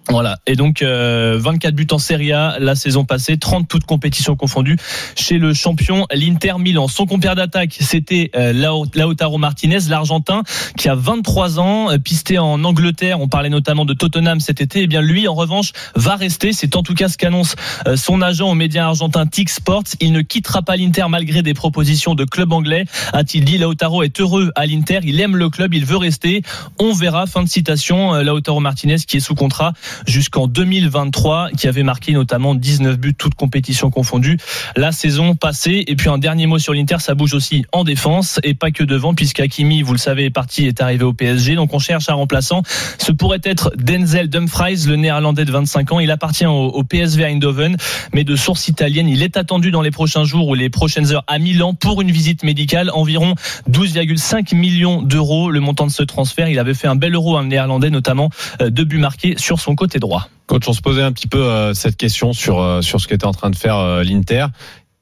[0.09, 0.39] Voilà.
[0.47, 4.77] Et donc, euh, 24 buts en Serie A la saison passée, 30 toutes compétitions confondues
[5.15, 6.87] chez le champion l'Inter Milan.
[6.87, 8.51] Son compère d'attaque, c'était euh,
[8.95, 10.41] Lautaro Martinez, l'Argentin,
[10.77, 13.19] qui a 23 ans, euh, pisté en Angleterre.
[13.19, 14.81] On parlait notamment de Tottenham cet été.
[14.81, 16.53] Eh bien, lui, en revanche, va rester.
[16.53, 17.55] C'est en tout cas ce qu'annonce
[17.85, 19.83] euh, son agent aux médias argentins TIC Sports.
[19.99, 22.85] Il ne quittera pas l'Inter malgré des propositions de clubs anglais.
[23.13, 25.01] A-t-il dit, Lautaro est heureux à l'Inter.
[25.03, 25.75] Il aime le club.
[25.75, 26.41] Il veut rester.
[26.79, 27.27] On verra.
[27.27, 28.15] Fin de citation.
[28.15, 29.73] Euh, Lautaro Martinez, qui est sous contrat
[30.07, 34.37] jusqu'en 2023, qui avait marqué notamment 19 buts, toutes compétitions confondues,
[34.75, 35.83] la saison passée.
[35.87, 38.83] Et puis un dernier mot sur l'Inter, ça bouge aussi en défense et pas que
[38.83, 41.55] devant, puisqu'Akimi, vous le savez, est parti, est arrivé au PSG.
[41.55, 42.63] Donc on cherche un remplaçant.
[42.97, 45.99] Ce pourrait être Denzel Dumfries, le néerlandais de 25 ans.
[45.99, 47.77] Il appartient au, PSV Eindhoven,
[48.13, 49.07] mais de source italienne.
[49.07, 52.11] Il est attendu dans les prochains jours ou les prochaines heures à Milan pour une
[52.11, 52.89] visite médicale.
[52.93, 53.35] Environ
[53.69, 56.49] 12,5 millions d'euros le montant de ce transfert.
[56.49, 58.29] Il avait fait un bel euro, un néerlandais, notamment
[58.61, 60.29] euh, deux buts marqués sur son côté droit.
[60.45, 63.25] Coach, on se posait un petit peu euh, cette question sur euh, sur ce qu'était
[63.25, 64.45] en train de faire euh, l'Inter,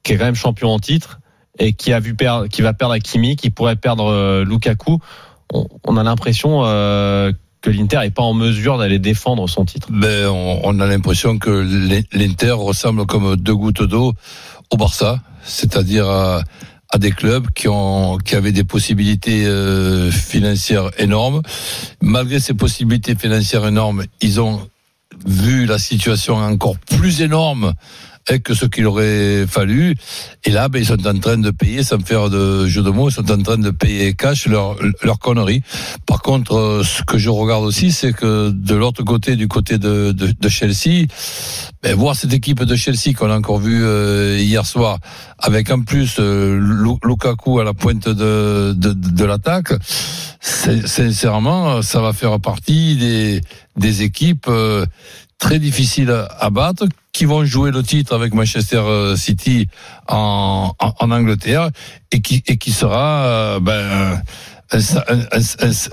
[0.02, 1.20] qui est quand même champion en titre
[1.58, 5.00] et qui a vu perdre, qui va perdre Hakimi, qui pourrait perdre euh, Lukaku.
[5.52, 9.88] On, on a l'impression euh, que l'Inter est pas en mesure d'aller défendre son titre.
[9.90, 11.50] ben, on, on a l'impression que
[12.12, 14.14] l'Inter ressemble comme deux gouttes d'eau
[14.70, 16.42] au Barça, c'est-à-dire à,
[16.90, 21.42] à des clubs qui ont qui avaient des possibilités euh, financières énormes.
[22.00, 24.68] Malgré ces possibilités financières énormes, ils ont
[25.26, 27.74] vu la situation encore plus énorme
[28.36, 29.94] que ce qu'il aurait fallu.
[30.44, 33.08] Et là, ben, ils sont en train de payer, sans faire de jeu de mots,
[33.08, 35.62] ils sont en train de payer cash leur, leur connerie.
[36.06, 39.78] Par contre, euh, ce que je regarde aussi, c'est que de l'autre côté, du côté
[39.78, 41.06] de, de, de Chelsea,
[41.82, 44.98] ben, voir cette équipe de Chelsea qu'on a encore vu euh, hier soir,
[45.38, 49.72] avec en plus euh, Lu- Lukaku à la pointe de, de, de l'attaque,
[50.40, 53.40] sincèrement, ça va faire partie des,
[53.76, 54.84] des équipes euh,
[55.38, 59.68] très difficiles à battre, qui vont jouer le titre avec Manchester euh, City
[60.08, 61.70] en, en, en Angleterre
[62.12, 64.20] et qui, et qui sera euh, ben,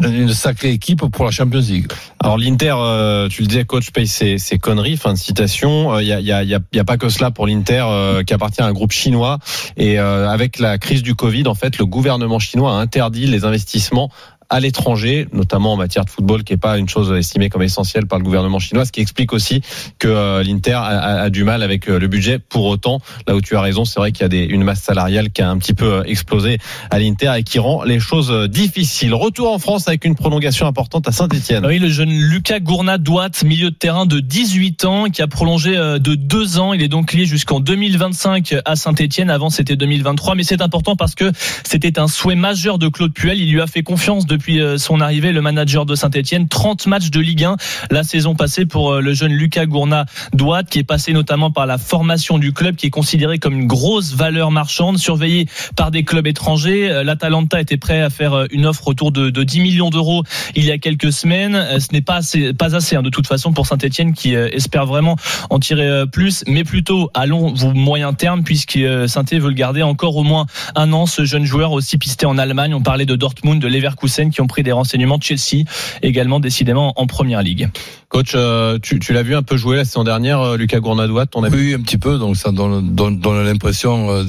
[0.03, 1.87] une sacrée équipe pour la Champions League.
[2.19, 4.97] Alors l'Inter, euh, tu le disais, coach paye ses, ses conneries.
[4.97, 5.97] Fin de citation.
[5.99, 8.23] Il y, a, y, a, y, a, y a pas que cela pour l'Inter euh,
[8.23, 9.39] qui appartient à un groupe chinois.
[9.77, 13.45] Et euh, avec la crise du Covid, en fait, le gouvernement chinois a interdit les
[13.45, 14.11] investissements
[14.49, 18.05] à l'étranger, notamment en matière de football, qui est pas une chose estimée comme essentielle
[18.07, 19.61] par le gouvernement chinois, ce qui explique aussi
[19.99, 22.39] que euh, l'Inter a, a- a du mal avec euh, le budget.
[22.39, 24.81] Pour autant, là où tu as raison, c'est vrai qu'il y a des, une masse
[24.81, 26.57] salariale qui a un petit peu euh, explosé
[26.91, 29.13] à l'Inter et qui rend les choses difficiles.
[29.13, 31.65] Retour en France avec une prolongation importante à Saint-Etienne.
[31.65, 35.75] Oui, le jeune Lucas Gournat Douat, milieu de terrain de 18 ans, qui a prolongé
[35.75, 36.73] de deux ans.
[36.73, 39.29] Il est donc lié jusqu'en 2025 à Saint-Etienne.
[39.29, 40.35] Avant, c'était 2023.
[40.35, 41.31] Mais c'est important parce que
[41.63, 43.39] c'était un souhait majeur de Claude Puel.
[43.39, 46.49] Il lui a fait confiance depuis euh, son arrivée, le manager de Saint-Etienne.
[46.49, 47.55] 30 matchs de Ligue 1
[47.89, 51.65] la saison passée pour euh, le jeune Lucas Gournat Douat, qui est passé notamment par
[51.65, 56.03] la formation du club, qui est considéré comme une grosse valeur marchande, surveillé par des
[56.03, 56.91] clubs étrangers.
[56.91, 60.23] Euh, L'Atalanta était prêt à faire une offre autour de, de 10 millions d'euros
[60.55, 61.79] il y a quelques semaines.
[61.79, 65.15] Ce n'est pas assez, pas assez hein, de toute façon pour Saint-Etienne qui espère vraiment
[65.49, 69.81] en tirer plus, mais plutôt à long ou moyen terme, puisque Saint-Etienne veut le garder
[69.83, 71.05] encore au moins un an.
[71.05, 74.47] Ce jeune joueur aussi pisté en Allemagne, on parlait de Dortmund, de Leverkusen, qui ont
[74.47, 75.65] pris des renseignements de Chelsea,
[76.01, 77.69] également décidément en première ligue.
[78.09, 81.25] Coach, euh, tu, tu l'as vu un peu jouer la saison dernière, euh, Lucas Gournadoua,
[81.25, 81.55] ton avis?
[81.55, 82.17] Oui, un petit peu.
[82.17, 84.23] Donc ça donne, donne, donne l'impression euh,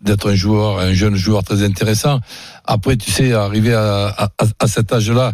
[0.00, 2.20] d'être un joueur, un jeune joueur très intéressant.
[2.64, 4.28] Après, tu sais, arrivé à, à,
[4.60, 5.32] à cet âge-là,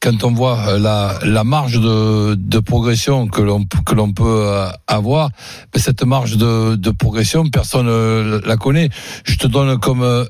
[0.00, 4.46] quand on voit la, la marge de, de progression que l'on que l'on peut
[4.86, 5.28] avoir,
[5.74, 8.88] mais cette marge de, de progression, personne la connaît.
[9.24, 10.26] Je te donne comme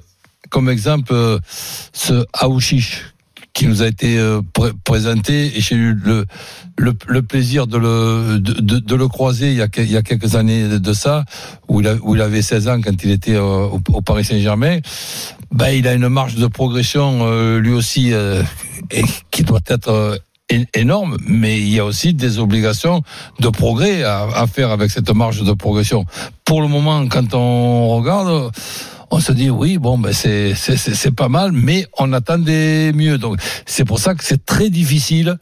[0.49, 1.15] comme exemple
[1.93, 3.05] ce Aouchiche
[3.53, 6.25] qui nous a été euh, pré- présenté et j'ai eu le,
[7.23, 11.25] plaisir de le, de, le croiser il y, a, quelques années de- ça,
[11.69, 14.79] où il, avait 16 ans quand il était euh, au, Paris Saint-Germain.
[15.53, 18.13] Ben, il a une marge de progression euh, lui aussi
[19.31, 20.21] qui doit être
[20.75, 23.03] énorme, mais il y a aussi des obligations
[23.41, 26.05] de progrès à faire avec cette marge de progression.
[26.45, 28.51] Pour le moment, quand on regarde,
[29.11, 33.19] on se dit oui, bon, ben c'est c'est pas mal, mais on attendait mieux.
[33.19, 35.39] Donc c'est pour ça que c'est très difficile.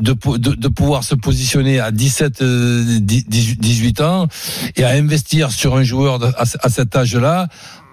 [0.00, 4.26] De, de, de pouvoir se positionner à 17, euh, 18 18 ans
[4.74, 7.46] et à investir sur un joueur à, à cet âge-là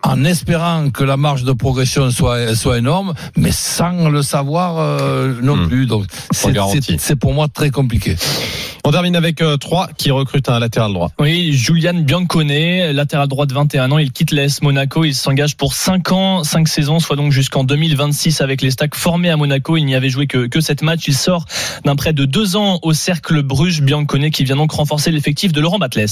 [0.04, 5.34] en espérant que la marge de progression soit soit énorme, mais sans le savoir euh,
[5.42, 5.68] non Hmm.
[5.68, 5.86] plus.
[5.86, 8.16] Donc c'est pour moi très compliqué.
[8.86, 11.12] On termine avec euh, 3 qui recrutent un latéral droit.
[11.20, 15.74] Oui, Julian Biancone, latéral droit de 21 ans, il quitte l'AS Monaco, il s'engage pour
[15.74, 19.76] 5 ans, 5 saisons, soit donc jusqu'en 2026 avec les stacks formés à Monaco.
[19.76, 21.08] Il n'y avait joué que, que 7 matchs.
[21.08, 21.46] Il sort
[21.84, 25.60] d'un prêt de 2 ans au Cercle Bruges, Biancone, qui vient donc renforcer l'effectif de
[25.60, 26.06] Laurent Batles.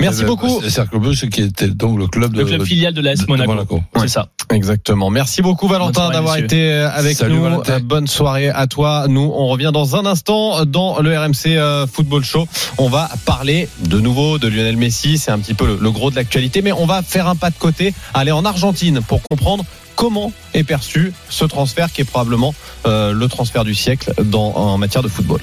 [0.00, 0.60] Merci ben, beaucoup.
[0.62, 3.26] C'est Cercle ce qui était donc le club Le de club filial de l'AS de-
[3.26, 3.52] de Monaco.
[3.52, 3.82] Monaco.
[4.00, 4.28] C'est ça.
[4.50, 5.08] Exactement.
[5.10, 6.44] Merci beaucoup Valentin soirée, d'avoir messieurs.
[6.46, 7.42] été euh, avec Salut, nous.
[7.42, 7.72] Valentin.
[7.74, 9.06] Euh, Bonne soirée à toi.
[9.08, 12.46] Nous, on revient dans un instant dans le RMC euh, Football Show.
[12.78, 15.16] On va parler de nouveau de Lionel Messi.
[15.18, 17.50] C'est un petit peu le, le gros de l'actualité, mais on va faire un pas
[17.50, 19.64] de côté, aller en Argentine pour comprendre
[19.96, 22.54] comment est perçu ce transfert qui est probablement
[22.86, 25.40] euh, le transfert du siècle dans, en matière de football.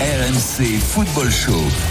[0.00, 1.62] RMC Football Show.